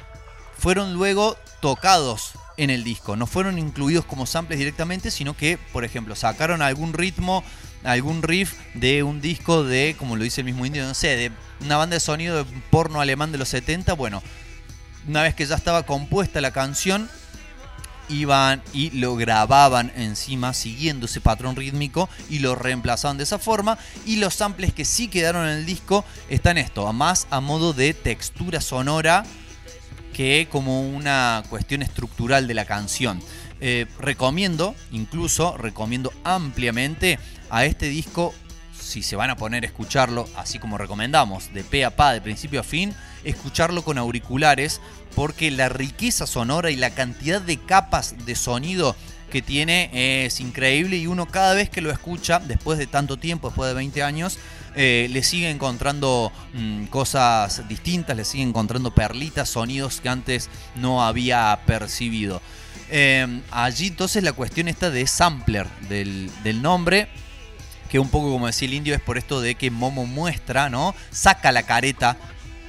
fueron 0.58 0.94
luego 0.94 1.36
tocados 1.60 2.32
en 2.60 2.68
el 2.68 2.84
disco. 2.84 3.16
No 3.16 3.26
fueron 3.26 3.58
incluidos 3.58 4.04
como 4.04 4.26
samples 4.26 4.58
directamente, 4.58 5.10
sino 5.10 5.34
que, 5.34 5.58
por 5.72 5.84
ejemplo, 5.84 6.14
sacaron 6.14 6.60
algún 6.60 6.92
ritmo, 6.92 7.42
algún 7.84 8.22
riff 8.22 8.52
de 8.74 9.02
un 9.02 9.22
disco 9.22 9.64
de, 9.64 9.96
como 9.98 10.14
lo 10.16 10.24
dice 10.24 10.42
el 10.42 10.44
mismo 10.44 10.66
indio, 10.66 10.84
no 10.84 10.92
sé, 10.92 11.16
de 11.16 11.32
una 11.64 11.78
banda 11.78 11.94
de 11.94 12.00
sonido 12.00 12.44
de 12.44 12.44
porno 12.70 13.00
alemán 13.00 13.32
de 13.32 13.38
los 13.38 13.48
70. 13.48 13.94
Bueno, 13.94 14.22
una 15.08 15.22
vez 15.22 15.34
que 15.34 15.46
ya 15.46 15.54
estaba 15.54 15.84
compuesta 15.84 16.42
la 16.42 16.52
canción, 16.52 17.08
iban 18.10 18.62
y 18.74 18.90
lo 18.90 19.16
grababan 19.16 19.90
encima 19.96 20.52
siguiendo 20.52 21.06
ese 21.06 21.22
patrón 21.22 21.56
rítmico 21.56 22.10
y 22.28 22.40
lo 22.40 22.56
reemplazaban 22.56 23.16
de 23.16 23.24
esa 23.24 23.38
forma 23.38 23.78
y 24.04 24.16
los 24.16 24.34
samples 24.34 24.74
que 24.74 24.84
sí 24.84 25.08
quedaron 25.08 25.48
en 25.48 25.58
el 25.58 25.66
disco 25.66 26.04
están 26.28 26.58
esto, 26.58 26.92
más 26.92 27.26
a 27.30 27.40
modo 27.40 27.72
de 27.72 27.94
textura 27.94 28.60
sonora 28.60 29.24
que 30.20 30.48
como 30.50 30.82
una 30.82 31.42
cuestión 31.48 31.80
estructural 31.80 32.46
de 32.46 32.52
la 32.52 32.66
canción. 32.66 33.22
Eh, 33.62 33.86
recomiendo, 33.98 34.74
incluso 34.92 35.56
recomiendo 35.56 36.12
ampliamente 36.24 37.18
a 37.48 37.64
este 37.64 37.88
disco, 37.88 38.34
si 38.78 39.02
se 39.02 39.16
van 39.16 39.30
a 39.30 39.36
poner 39.36 39.64
a 39.64 39.66
escucharlo, 39.68 40.28
así 40.36 40.58
como 40.58 40.76
recomendamos, 40.76 41.54
de 41.54 41.64
pe 41.64 41.86
a 41.86 41.96
pa, 41.96 42.12
de 42.12 42.20
principio 42.20 42.60
a 42.60 42.64
fin, 42.64 42.94
escucharlo 43.24 43.82
con 43.82 43.96
auriculares, 43.96 44.82
porque 45.16 45.50
la 45.50 45.70
riqueza 45.70 46.26
sonora 46.26 46.70
y 46.70 46.76
la 46.76 46.90
cantidad 46.90 47.40
de 47.40 47.56
capas 47.56 48.26
de 48.26 48.34
sonido 48.34 48.96
que 49.30 49.40
tiene 49.40 50.26
es 50.26 50.38
increíble 50.40 50.98
y 50.98 51.06
uno 51.06 51.28
cada 51.28 51.54
vez 51.54 51.70
que 51.70 51.80
lo 51.80 51.90
escucha, 51.90 52.40
después 52.40 52.78
de 52.78 52.86
tanto 52.86 53.16
tiempo, 53.16 53.48
después 53.48 53.70
de 53.70 53.74
20 53.74 54.02
años, 54.02 54.38
eh, 54.74 55.08
le 55.10 55.22
sigue 55.22 55.50
encontrando 55.50 56.32
mm, 56.54 56.84
cosas 56.86 57.68
distintas, 57.68 58.16
le 58.16 58.24
sigue 58.24 58.44
encontrando 58.44 58.94
perlitas, 58.94 59.48
sonidos 59.48 60.00
que 60.00 60.08
antes 60.08 60.48
no 60.76 61.04
había 61.04 61.60
percibido. 61.66 62.40
Eh, 62.90 63.40
allí 63.50 63.88
entonces 63.88 64.22
la 64.24 64.32
cuestión 64.32 64.68
está 64.68 64.90
de 64.90 65.06
sampler 65.06 65.66
del, 65.88 66.30
nombre, 66.60 67.08
que 67.88 67.98
un 67.98 68.08
poco 68.08 68.30
como 68.30 68.46
decía 68.46 68.68
el 68.68 68.74
indio 68.74 68.94
es 68.94 69.00
por 69.00 69.18
esto 69.18 69.40
de 69.40 69.54
que 69.54 69.70
Momo 69.70 70.06
muestra, 70.06 70.68
¿no? 70.70 70.94
Saca 71.10 71.52
la 71.52 71.62
careta 71.62 72.16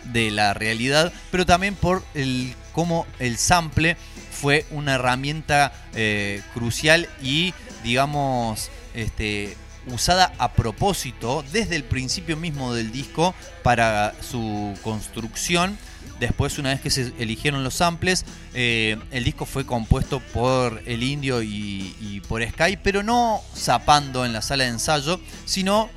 de 0.05 0.31
la 0.31 0.53
realidad, 0.53 1.11
pero 1.31 1.45
también 1.45 1.75
por 1.75 2.03
el 2.13 2.55
cómo 2.71 3.05
el 3.19 3.37
sample 3.37 3.97
fue 4.31 4.65
una 4.71 4.95
herramienta 4.95 5.73
eh, 5.93 6.41
crucial 6.53 7.07
y, 7.21 7.53
digamos, 7.83 8.69
este, 8.93 9.55
usada 9.87 10.33
a 10.37 10.53
propósito 10.53 11.43
desde 11.51 11.75
el 11.75 11.83
principio 11.83 12.37
mismo 12.37 12.73
del 12.73 12.91
disco 12.91 13.33
para 13.63 14.13
su 14.21 14.73
construcción. 14.83 15.77
Después, 16.19 16.59
una 16.59 16.69
vez 16.69 16.81
que 16.81 16.89
se 16.89 17.13
eligieron 17.17 17.63
los 17.63 17.75
samples, 17.75 18.25
eh, 18.53 18.97
el 19.11 19.23
disco 19.23 19.45
fue 19.45 19.65
compuesto 19.65 20.19
por 20.19 20.83
el 20.85 21.01
indio 21.01 21.41
y, 21.41 21.95
y 21.99 22.21
por 22.27 22.47
Sky, 22.47 22.77
pero 22.81 23.01
no 23.01 23.41
zapando 23.55 24.25
en 24.25 24.33
la 24.33 24.41
sala 24.41 24.65
de 24.65 24.69
ensayo, 24.69 25.19
sino 25.45 25.89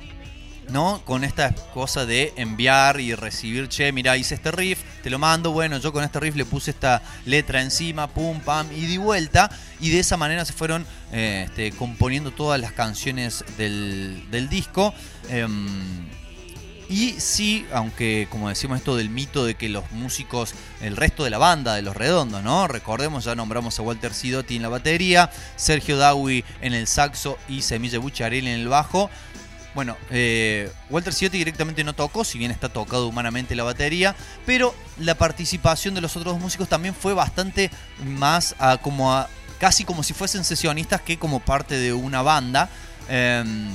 ¿no? 0.69 1.01
Con 1.05 1.23
esta 1.23 1.53
cosa 1.73 2.05
de 2.05 2.33
enviar 2.37 2.99
y 2.99 3.15
recibir, 3.15 3.67
che, 3.69 3.91
mira, 3.91 4.17
hice 4.17 4.35
este 4.35 4.51
riff, 4.51 4.79
te 5.03 5.09
lo 5.09 5.19
mando, 5.19 5.51
bueno, 5.51 5.77
yo 5.77 5.91
con 5.91 6.03
este 6.03 6.19
riff 6.19 6.35
le 6.35 6.45
puse 6.45 6.71
esta 6.71 7.01
letra 7.25 7.61
encima, 7.61 8.07
pum, 8.07 8.39
pam, 8.39 8.67
y 8.71 8.85
di 8.85 8.97
vuelta, 8.97 9.49
y 9.79 9.89
de 9.89 9.99
esa 9.99 10.17
manera 10.17 10.45
se 10.45 10.53
fueron 10.53 10.85
eh, 11.11 11.43
este, 11.47 11.71
componiendo 11.71 12.31
todas 12.31 12.59
las 12.59 12.71
canciones 12.71 13.43
del, 13.57 14.25
del 14.31 14.49
disco. 14.49 14.93
Em, 15.29 16.07
y 16.87 17.19
sí, 17.19 17.65
aunque 17.73 18.27
como 18.29 18.49
decimos 18.49 18.77
esto 18.77 18.95
del 18.95 19.09
mito 19.09 19.43
de 19.43 19.55
que 19.55 19.69
los 19.69 19.91
músicos, 19.91 20.53
el 20.81 20.95
resto 20.95 21.23
de 21.23 21.31
la 21.31 21.39
banda 21.39 21.73
de 21.73 21.81
Los 21.81 21.95
Redondos, 21.95 22.43
¿no? 22.43 22.67
Recordemos, 22.67 23.23
ya 23.23 23.33
nombramos 23.33 23.79
a 23.79 23.81
Walter 23.81 24.13
Sidotti 24.13 24.57
en 24.57 24.61
la 24.61 24.69
batería, 24.69 25.31
Sergio 25.55 25.97
Dawi 25.97 26.43
en 26.61 26.73
el 26.73 26.85
saxo 26.85 27.39
y 27.49 27.63
Semilla 27.63 27.97
Bucharelli 27.97 28.49
en 28.49 28.59
el 28.59 28.67
bajo. 28.67 29.09
Bueno, 29.75 29.97
eh, 30.09 30.71
Walter 30.89 31.13
Ciotti 31.13 31.37
directamente 31.37 31.83
no 31.83 31.93
tocó, 31.93 32.23
si 32.23 32.37
bien 32.37 32.49
está 32.49 32.69
tocado 32.69 33.09
humanamente 33.09 33.55
la 33.55 33.63
batería, 33.63 34.15
pero 34.45 34.73
la 34.97 35.15
participación 35.15 35.93
de 35.93 35.99
los 35.99 36.15
otros 36.15 36.33
dos 36.33 36.41
músicos 36.41 36.69
también 36.69 36.95
fue 36.95 37.13
bastante 37.13 37.69
más 38.05 38.55
a, 38.57 38.77
como 38.77 39.13
a, 39.13 39.27
casi 39.59 39.83
como 39.83 40.01
si 40.01 40.13
fuesen 40.13 40.45
sesionistas 40.45 41.01
que 41.01 41.19
como 41.19 41.41
parte 41.41 41.77
de 41.77 41.91
una 41.91 42.21
banda. 42.21 42.69
Em, 43.09 43.67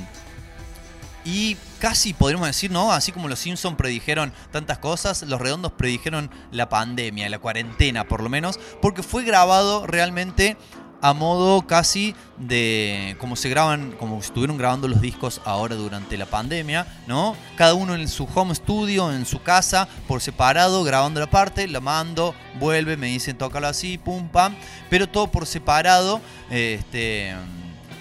y 1.23 1.59
casi 1.81 2.15
podríamos 2.15 2.47
decir, 2.47 2.71
¿no? 2.71 2.93
Así 2.93 3.13
como 3.13 3.29
los 3.29 3.39
Simpsons 3.39 3.77
predijeron 3.77 4.33
tantas 4.53 4.79
cosas, 4.79 5.23
los 5.25 5.39
redondos 5.39 5.73
predijeron 5.73 6.31
la 6.51 6.71
pandemia, 6.71 7.29
la 7.29 7.39
cuarentena 7.39 8.05
por 8.05 8.23
lo 8.23 8.31
menos, 8.31 8.59
porque 8.81 9.03
fue 9.03 9.23
grabado 9.25 9.87
realmente 9.87 10.57
a 11.01 11.13
modo 11.15 11.63
casi 11.67 12.15
de 12.37 13.17
como 13.19 13.37
se 13.37 13.49
graban, 13.49 13.93
como 13.93 14.19
estuvieron 14.19 14.59
grabando 14.59 14.89
los 14.89 15.01
discos 15.01 15.41
ahora 15.45 15.77
durante 15.77 16.17
la 16.17 16.27
pandemia, 16.27 16.87
¿no? 17.07 17.37
Cada 17.57 17.75
uno 17.75 17.95
en 17.95 18.09
su 18.09 18.29
home 18.35 18.55
studio, 18.55 19.13
en 19.13 19.27
su 19.27 19.43
casa, 19.43 19.89
por 20.07 20.21
separado, 20.21 20.85
grabando 20.85 21.21
la 21.21 21.31
parte, 21.31 21.67
la 21.69 21.81
mando, 21.81 22.35
vuelve, 22.59 22.97
me 22.97 23.09
dicen 23.09 23.39
tócalo 23.39 23.69
así, 23.69 23.99
pum, 23.99 24.29
pam, 24.29 24.55
pero 24.89 25.09
todo 25.09 25.29
por 25.29 25.47
separado, 25.47 26.21
este 26.51 27.35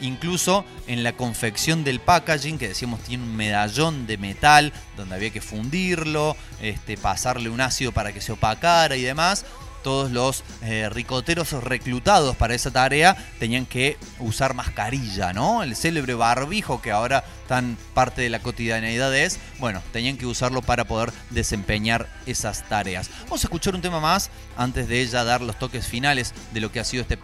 incluso 0.02 0.64
en 0.88 1.04
la 1.04 1.14
confección 1.14 1.84
del 1.84 2.00
packaging, 2.00 2.58
que 2.58 2.70
decíamos 2.70 3.02
tiene 3.02 3.24
un 3.24 3.36
medallón 3.36 4.08
de 4.08 4.18
metal 4.18 4.72
donde 4.96 5.16
había 5.16 5.30
que 5.30 5.42
fundirlo, 5.42 6.38
este, 6.62 6.96
pasarle 6.96 7.50
un 7.50 7.60
ácido 7.60 7.92
para 7.92 8.14
que 8.14 8.22
se 8.22 8.32
opacara 8.32 8.96
y 8.96 9.02
demás 9.02 9.46
todos 9.84 10.12
los 10.12 10.44
eh, 10.62 10.90
ricoteros 10.90 11.52
reclutados 11.52 12.36
para 12.36 12.56
esa 12.56 12.72
tarea 12.72 13.16
tenían 13.40 13.66
que 13.66 13.98
usar 14.20 14.54
mascarilla, 14.54 15.34
¿no? 15.34 15.64
El 15.64 15.76
célebre 15.76 16.14
barbijo 16.14 16.82
que 16.82 16.92
ahora 16.92 17.24
tan 17.48 17.78
parte 17.94 18.22
de 18.22 18.30
la 18.30 18.40
cotidianeidad 18.40 19.16
es, 19.16 19.40
bueno, 19.60 19.82
tenían 19.92 20.18
que 20.18 20.26
usarlo 20.26 20.62
para 20.62 20.86
poder 20.86 21.12
desempeñar 21.30 22.08
esas 22.26 22.68
tareas. 22.68 23.10
Vamos 23.24 23.44
a 23.44 23.48
escuchar 23.48 23.76
un 23.76 23.82
tema 23.82 24.00
más 24.00 24.30
antes 24.58 24.88
de 24.88 25.02
ella 25.02 25.24
dar 25.24 25.42
los 25.42 25.58
toques 25.58 25.88
finales 25.88 26.34
de 26.54 26.60
lo 26.60 26.72
que 26.72 26.80
ha 26.80 26.84
sido 26.84 27.02
este 27.02 27.20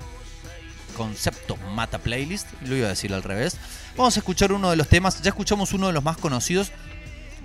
concepto 0.95 1.57
Mata 1.75 1.99
Playlist, 1.99 2.47
lo 2.61 2.75
iba 2.75 2.87
a 2.87 2.89
decir 2.89 3.13
al 3.13 3.23
revés. 3.23 3.57
Vamos 3.97 4.15
a 4.17 4.19
escuchar 4.19 4.51
uno 4.51 4.69
de 4.69 4.77
los 4.77 4.87
temas, 4.87 5.21
ya 5.21 5.29
escuchamos 5.29 5.73
uno 5.73 5.87
de 5.87 5.93
los 5.93 6.03
más 6.03 6.17
conocidos, 6.17 6.71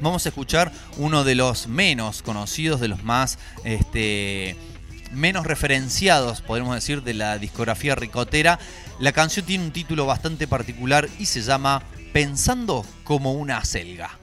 vamos 0.01 0.25
a 0.25 0.31
escuchar 0.31 0.73
uno 0.96 1.25
de 1.25 1.35
los 1.35 1.66
menos 1.66 2.23
conocidos, 2.23 2.81
de 2.81 2.88
los 2.88 3.05
más 3.05 3.38
este, 3.64 4.57
menos 5.11 5.46
referenciados, 5.46 6.40
podemos 6.40 6.75
decir, 6.75 7.03
de 7.03 7.14
la 7.14 7.38
discografía 7.38 7.94
ricotera. 7.94 8.59
La 8.99 9.12
canción 9.12 9.46
tiene 9.46 9.64
un 9.64 9.73
título 9.73 10.07
bastante 10.07 10.46
particular 10.46 11.09
y 11.18 11.27
se 11.27 11.42
llama 11.42 11.83
Pensando 12.12 12.85
como 13.05 13.33
una 13.33 13.64
selga. 13.64 14.18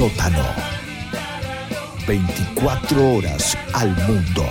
Sótano. 0.00 0.46
24 2.06 3.16
horas 3.16 3.54
al 3.74 3.90
mundo. 4.06 4.46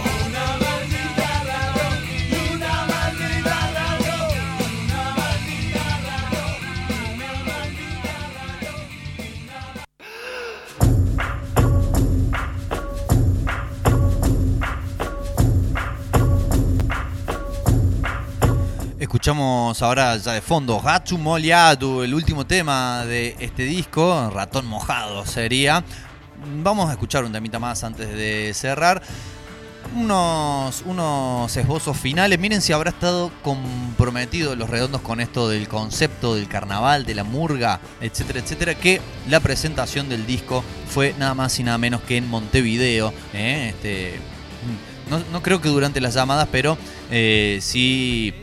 Ahora 19.81 20.17
ya 20.17 20.33
de 20.33 20.41
fondo 20.41 20.81
Hatsu 20.83 21.17
Moliatu, 21.17 22.03
el 22.03 22.13
último 22.13 22.45
tema 22.45 23.05
de 23.05 23.35
este 23.39 23.63
disco, 23.63 24.29
Ratón 24.29 24.65
Mojado 24.65 25.25
sería. 25.25 25.83
Vamos 26.61 26.89
a 26.89 26.93
escuchar 26.93 27.23
un 27.23 27.31
temita 27.31 27.59
más 27.59 27.83
antes 27.85 28.09
de 28.09 28.51
cerrar. 28.53 29.01
Unos, 29.95 30.83
unos 30.85 31.55
esbozos 31.55 31.95
finales. 31.95 32.37
Miren 32.39 32.61
si 32.61 32.73
habrá 32.73 32.89
estado 32.89 33.31
comprometido 33.41 34.55
los 34.55 34.69
redondos 34.69 35.01
con 35.01 35.21
esto 35.21 35.47
del 35.47 35.69
concepto 35.69 36.35
del 36.35 36.49
carnaval, 36.49 37.05
de 37.05 37.15
la 37.15 37.23
murga, 37.23 37.79
etcétera, 38.01 38.39
etcétera. 38.39 38.75
Que 38.75 39.01
la 39.29 39.39
presentación 39.39 40.09
del 40.09 40.25
disco 40.25 40.63
fue 40.89 41.15
nada 41.17 41.35
más 41.35 41.57
y 41.57 41.63
nada 41.63 41.77
menos 41.77 42.01
que 42.01 42.17
en 42.17 42.27
Montevideo. 42.27 43.13
¿eh? 43.33 43.69
Este, 43.69 44.19
no, 45.09 45.19
no 45.31 45.41
creo 45.41 45.61
que 45.61 45.69
durante 45.69 46.01
las 46.01 46.15
llamadas, 46.15 46.49
pero 46.51 46.77
eh, 47.11 47.59
sí 47.61 48.33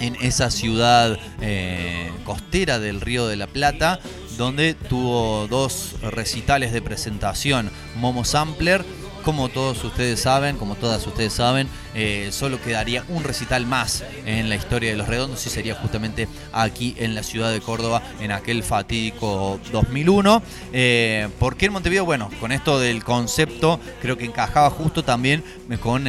en 0.00 0.16
esa 0.20 0.50
ciudad 0.50 1.18
eh, 1.40 2.10
costera 2.24 2.78
del 2.78 3.00
Río 3.00 3.26
de 3.26 3.36
la 3.36 3.46
Plata, 3.46 4.00
donde 4.36 4.74
tuvo 4.74 5.46
dos 5.48 5.96
recitales 6.02 6.72
de 6.72 6.80
presentación. 6.80 7.70
Momo 7.96 8.24
Sampler, 8.24 8.84
como 9.24 9.48
todos 9.48 9.82
ustedes 9.84 10.20
saben, 10.20 10.56
como 10.56 10.76
todas 10.76 11.06
ustedes 11.06 11.32
saben, 11.32 11.68
eh, 11.94 12.28
solo 12.30 12.62
quedaría 12.62 13.04
un 13.08 13.24
recital 13.24 13.66
más 13.66 14.04
en 14.24 14.48
la 14.48 14.54
historia 14.54 14.90
de 14.90 14.96
los 14.96 15.08
redondos 15.08 15.44
y 15.46 15.50
sería 15.50 15.74
justamente 15.74 16.28
aquí 16.52 16.94
en 16.98 17.14
la 17.14 17.22
ciudad 17.22 17.52
de 17.52 17.60
Córdoba 17.60 18.02
en 18.20 18.32
aquel 18.32 18.62
fatídico 18.62 19.60
2001. 19.72 20.42
Eh, 20.72 21.28
¿Por 21.38 21.56
qué 21.56 21.66
en 21.66 21.72
Montevideo? 21.72 22.04
Bueno, 22.04 22.30
con 22.40 22.52
esto 22.52 22.78
del 22.78 23.04
concepto 23.04 23.80
creo 24.00 24.16
que 24.16 24.24
encajaba 24.24 24.70
justo 24.70 25.04
también 25.04 25.42
con 25.80 26.04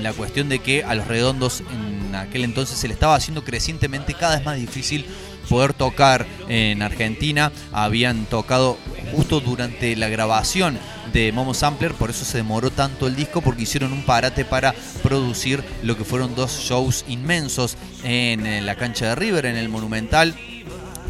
la 0.00 0.12
cuestión 0.12 0.48
de 0.48 0.60
que 0.60 0.82
a 0.82 0.94
los 0.94 1.06
redondos 1.06 1.62
en 2.10 2.16
aquel 2.16 2.44
entonces 2.44 2.76
se 2.78 2.88
le 2.88 2.94
estaba 2.94 3.14
haciendo 3.14 3.44
crecientemente 3.44 4.14
cada 4.14 4.36
vez 4.36 4.44
más 4.44 4.56
difícil 4.56 5.06
poder 5.48 5.72
tocar 5.72 6.26
en 6.48 6.82
Argentina. 6.82 7.52
Habían 7.72 8.26
tocado 8.26 8.76
justo 9.12 9.40
durante 9.40 9.96
la 9.96 10.08
grabación 10.08 10.78
de 11.12 11.32
Momo 11.32 11.54
Sampler, 11.54 11.92
por 11.94 12.10
eso 12.10 12.24
se 12.24 12.38
demoró 12.38 12.70
tanto 12.70 13.06
el 13.06 13.16
disco, 13.16 13.40
porque 13.40 13.62
hicieron 13.62 13.92
un 13.92 14.04
parate 14.04 14.44
para 14.44 14.74
producir 15.02 15.64
lo 15.82 15.96
que 15.96 16.04
fueron 16.04 16.34
dos 16.34 16.52
shows 16.52 17.04
inmensos 17.08 17.76
en 18.04 18.64
la 18.64 18.76
cancha 18.76 19.08
de 19.08 19.14
River, 19.16 19.46
en 19.46 19.56
el 19.56 19.68
Monumental 19.68 20.36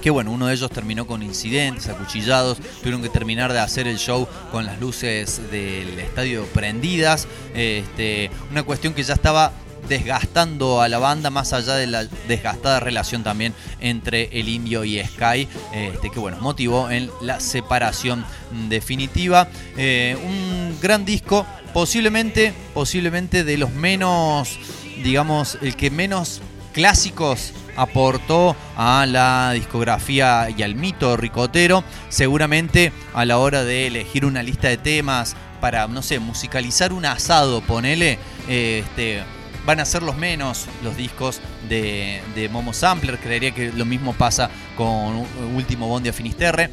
que 0.00 0.08
bueno, 0.08 0.32
uno 0.32 0.46
de 0.46 0.54
ellos 0.54 0.70
terminó 0.70 1.06
con 1.06 1.22
incidentes, 1.22 1.88
acuchillados, 1.88 2.56
tuvieron 2.78 3.02
que 3.02 3.10
terminar 3.10 3.52
de 3.52 3.58
hacer 3.58 3.86
el 3.86 3.98
show 3.98 4.26
con 4.50 4.64
las 4.64 4.80
luces 4.80 5.42
del 5.50 5.98
estadio 5.98 6.46
prendidas, 6.54 7.28
este, 7.54 8.30
una 8.50 8.62
cuestión 8.62 8.94
que 8.94 9.02
ya 9.02 9.12
estaba 9.12 9.52
desgastando 9.88 10.80
a 10.80 10.88
la 10.88 10.98
banda 10.98 11.30
más 11.30 11.52
allá 11.52 11.74
de 11.74 11.86
la 11.86 12.04
desgastada 12.28 12.80
relación 12.80 13.22
también 13.22 13.54
entre 13.80 14.28
el 14.38 14.48
indio 14.48 14.84
y 14.84 15.02
Sky, 15.04 15.48
este, 15.72 16.10
que 16.10 16.18
bueno, 16.18 16.38
motivó 16.40 16.90
en 16.90 17.10
la 17.20 17.40
separación 17.40 18.24
definitiva. 18.68 19.48
Eh, 19.76 20.16
un 20.24 20.78
gran 20.80 21.04
disco, 21.04 21.46
posiblemente, 21.72 22.52
posiblemente 22.74 23.44
de 23.44 23.58
los 23.58 23.70
menos, 23.72 24.58
digamos, 25.02 25.58
el 25.62 25.76
que 25.76 25.90
menos 25.90 26.40
clásicos 26.72 27.52
aportó 27.76 28.56
a 28.76 29.06
la 29.06 29.52
discografía 29.52 30.48
y 30.56 30.62
al 30.62 30.74
mito 30.74 31.16
ricotero. 31.16 31.84
Seguramente 32.08 32.92
a 33.14 33.24
la 33.24 33.38
hora 33.38 33.64
de 33.64 33.86
elegir 33.86 34.24
una 34.24 34.42
lista 34.42 34.68
de 34.68 34.76
temas 34.76 35.36
para, 35.60 35.86
no 35.86 36.02
sé, 36.02 36.18
musicalizar 36.18 36.92
un 36.92 37.04
asado, 37.04 37.60
ponele, 37.60 38.18
este, 38.48 39.22
van 39.70 39.78
a 39.78 39.84
ser 39.84 40.02
los 40.02 40.16
menos 40.16 40.66
los 40.82 40.96
discos 40.96 41.40
de, 41.68 42.48
Momo 42.50 42.72
Sampler. 42.72 43.20
Creería 43.20 43.52
que 43.52 43.70
lo 43.72 43.84
mismo 43.84 44.14
pasa 44.14 44.50
con 44.76 45.24
Último 45.54 45.86
Bondi 45.86 46.08
a 46.08 46.12
Finisterre 46.12 46.70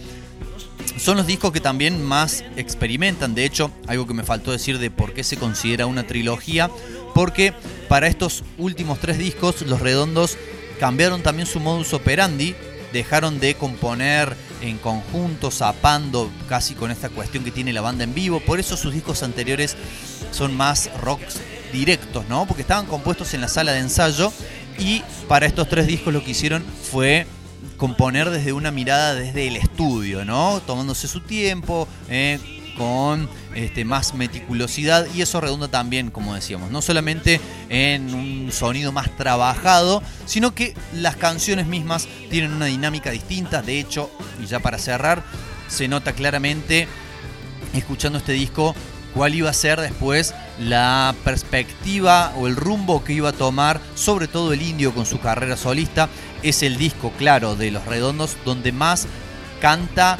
son 0.98 1.18
los 1.18 1.28
discos 1.28 1.52
que 1.52 1.62
también 1.62 2.04
más 2.04 2.44
experimentan. 2.56 3.36
De 3.36 3.46
hecho, 3.46 3.70
algo 3.86 4.08
que 4.08 4.16
me 4.16 4.24
faltó 4.24 4.52
decir 4.52 4.80
de 4.80 4.90
por 4.90 5.14
qué 5.14 5.24
se 5.24 5.38
considera 5.38 5.86
una 5.86 6.08
trilogía, 6.08 6.72
porque 7.14 7.54
para 7.88 8.08
estos 8.08 8.44
últimos 8.58 8.98
tres 8.98 9.20
discos, 9.20 9.62
los 9.62 9.80
redondos 9.80 10.36
cambiaron 10.80 11.22
también 11.22 11.48
su 11.48 11.60
modus 11.60 11.94
operandi, 11.94 12.56
dejaron 12.94 13.40
de 13.40 13.54
componer 13.54 14.36
en 14.62 14.80
conjunto, 14.80 15.52
zapando 15.52 16.32
casi 16.50 16.74
con 16.74 16.90
esta 16.90 17.10
cuestión 17.10 17.44
que 17.44 17.52
tiene 17.52 17.74
la 17.74 17.82
banda 17.82 18.06
en 18.06 18.16
vivo. 18.16 18.40
Por 18.40 18.60
eso 18.60 18.76
sus 18.76 18.92
discos 18.92 19.22
anteriores 19.22 19.78
son 20.32 20.58
más 20.58 20.90
rocks 21.00 21.40
directos, 21.72 22.28
¿no? 22.28 22.46
Porque 22.46 22.62
estaban 22.62 22.86
compuestos 22.86 23.34
en 23.34 23.42
la 23.42 23.48
sala 23.48 23.74
de 23.74 23.80
ensayo 23.80 24.32
y 24.80 25.04
para 25.28 25.46
estos 25.46 25.68
tres 25.70 25.88
discos 25.88 26.14
lo 26.14 26.24
que 26.24 26.32
hicieron 26.32 26.64
fue 26.64 27.28
componer 27.78 28.30
desde 28.30 28.54
una 28.54 28.72
mirada 28.72 29.16
desde 29.16 29.48
el 29.48 29.56
estudio, 29.56 30.26
¿no? 30.26 30.62
Tomándose 30.66 31.08
su 31.08 31.22
tiempo, 31.22 31.88
eh, 32.10 32.40
con 32.78 33.28
este, 33.56 33.84
más 33.84 34.14
meticulosidad 34.14 35.08
y 35.14 35.22
eso 35.22 35.42
redunda 35.42 35.68
también, 35.68 36.12
como 36.12 36.36
decíamos, 36.36 36.72
no 36.72 36.82
solamente 36.82 37.42
en 37.70 38.14
un 38.14 38.52
sonido 38.52 38.92
más 38.92 39.16
trabajado, 39.18 40.04
sino 40.26 40.54
que 40.54 40.76
las 40.94 41.16
canciones 41.16 41.66
mismas 41.66 42.08
tienen 42.30 42.54
una 42.54 42.68
dinámica 42.68 43.10
distinta. 43.10 43.62
De 43.62 43.80
hecho, 43.80 44.12
y 44.42 44.46
ya 44.46 44.60
para 44.60 44.78
cerrar, 44.78 45.24
se 45.68 45.88
nota 45.88 46.14
claramente 46.14 46.88
escuchando 47.74 48.20
este 48.20 48.34
disco 48.34 48.76
cuál 49.18 49.34
iba 49.34 49.50
a 49.50 49.54
ser 49.54 49.82
después 49.82 50.36
la 50.60 51.16
perspectiva 51.24 52.34
o 52.38 52.46
el 52.46 52.56
rumbo 52.56 53.04
que 53.04 53.14
iba 53.14 53.30
a 53.30 53.34
tomar, 53.34 53.82
sobre 53.96 54.28
todo 54.28 54.54
el 54.54 54.62
indio 54.62 54.94
con 54.94 55.08
su 55.08 55.20
carrera 55.20 55.58
solista. 55.58 56.08
Es 56.44 56.62
el 56.62 56.78
disco, 56.78 57.12
claro, 57.18 57.56
de 57.56 57.72
Los 57.72 57.84
Redondos, 57.86 58.38
donde 58.46 58.72
más 58.72 59.08
canta 59.60 60.20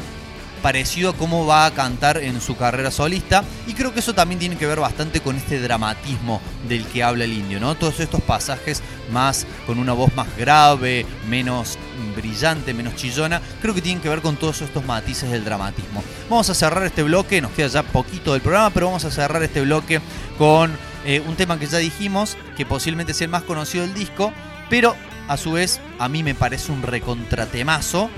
parecido 0.58 1.10
a 1.10 1.16
cómo 1.16 1.46
va 1.46 1.66
a 1.66 1.70
cantar 1.72 2.18
en 2.18 2.40
su 2.40 2.56
carrera 2.56 2.90
solista 2.90 3.44
y 3.66 3.74
creo 3.74 3.92
que 3.92 4.00
eso 4.00 4.14
también 4.14 4.38
tiene 4.38 4.56
que 4.56 4.66
ver 4.66 4.80
bastante 4.80 5.20
con 5.20 5.36
este 5.36 5.60
dramatismo 5.60 6.40
del 6.68 6.84
que 6.86 7.02
habla 7.02 7.24
el 7.24 7.32
indio, 7.32 7.60
¿no? 7.60 7.74
Todos 7.74 8.00
estos 8.00 8.20
pasajes 8.20 8.82
más 9.12 9.46
con 9.66 9.78
una 9.78 9.92
voz 9.92 10.14
más 10.14 10.28
grave, 10.36 11.06
menos 11.28 11.78
brillante, 12.14 12.74
menos 12.74 12.96
chillona, 12.96 13.40
creo 13.60 13.74
que 13.74 13.82
tienen 13.82 14.02
que 14.02 14.08
ver 14.08 14.20
con 14.20 14.36
todos 14.36 14.60
estos 14.62 14.84
matices 14.84 15.30
del 15.30 15.44
dramatismo. 15.44 16.02
Vamos 16.28 16.50
a 16.50 16.54
cerrar 16.54 16.84
este 16.84 17.02
bloque, 17.02 17.40
nos 17.40 17.52
queda 17.52 17.68
ya 17.68 17.82
poquito 17.82 18.32
del 18.32 18.42
programa, 18.42 18.70
pero 18.70 18.86
vamos 18.86 19.04
a 19.04 19.10
cerrar 19.10 19.42
este 19.42 19.60
bloque 19.62 20.00
con 20.36 20.76
eh, 21.04 21.22
un 21.26 21.36
tema 21.36 21.58
que 21.58 21.66
ya 21.66 21.78
dijimos, 21.78 22.36
que 22.56 22.66
posiblemente 22.66 23.14
sea 23.14 23.26
el 23.26 23.30
más 23.30 23.42
conocido 23.42 23.84
del 23.84 23.94
disco, 23.94 24.32
pero 24.68 24.94
a 25.28 25.36
su 25.36 25.52
vez 25.52 25.80
a 25.98 26.08
mí 26.08 26.22
me 26.22 26.34
parece 26.34 26.72
un 26.72 26.82
recontratemazo 26.82 28.10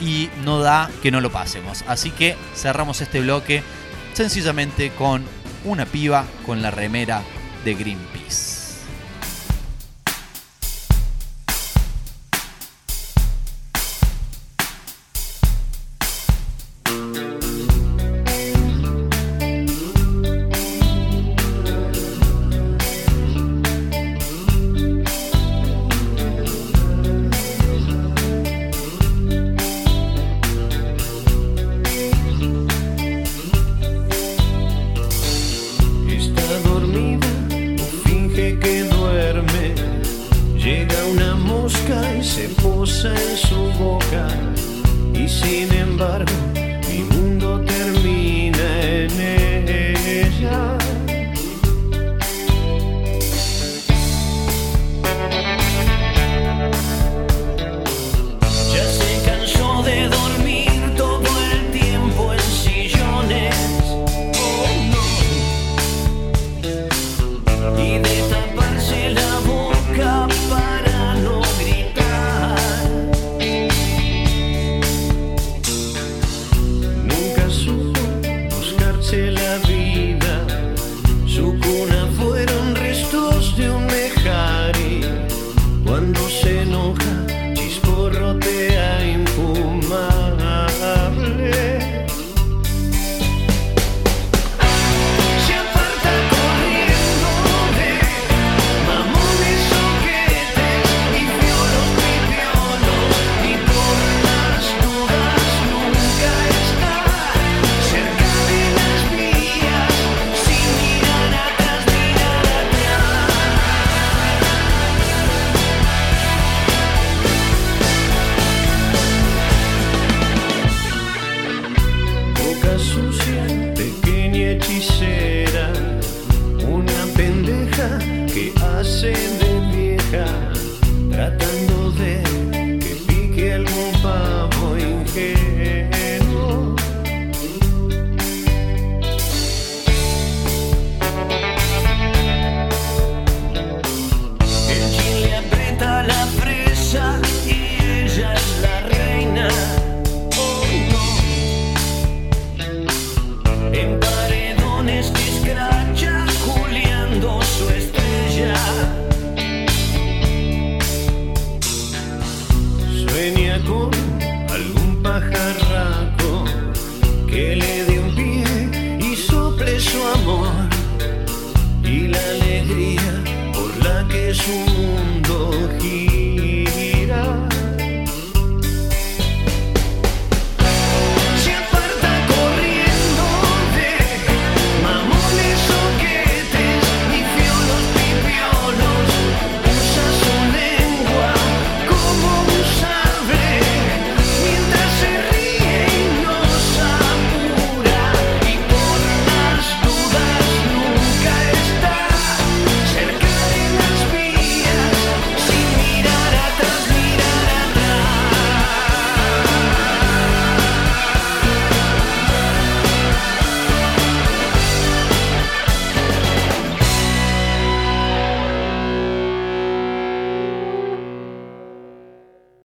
y 0.00 0.30
no 0.44 0.60
da 0.60 0.90
que 1.02 1.10
no 1.10 1.20
lo 1.20 1.30
pasemos. 1.30 1.84
Así 1.86 2.10
que 2.10 2.36
cerramos 2.54 3.00
este 3.00 3.20
bloque 3.20 3.62
sencillamente 4.14 4.90
con 4.90 5.24
una 5.64 5.86
piba 5.86 6.24
con 6.46 6.62
la 6.62 6.70
remera 6.70 7.22
de 7.64 7.74
Greenpeace. 7.74 8.57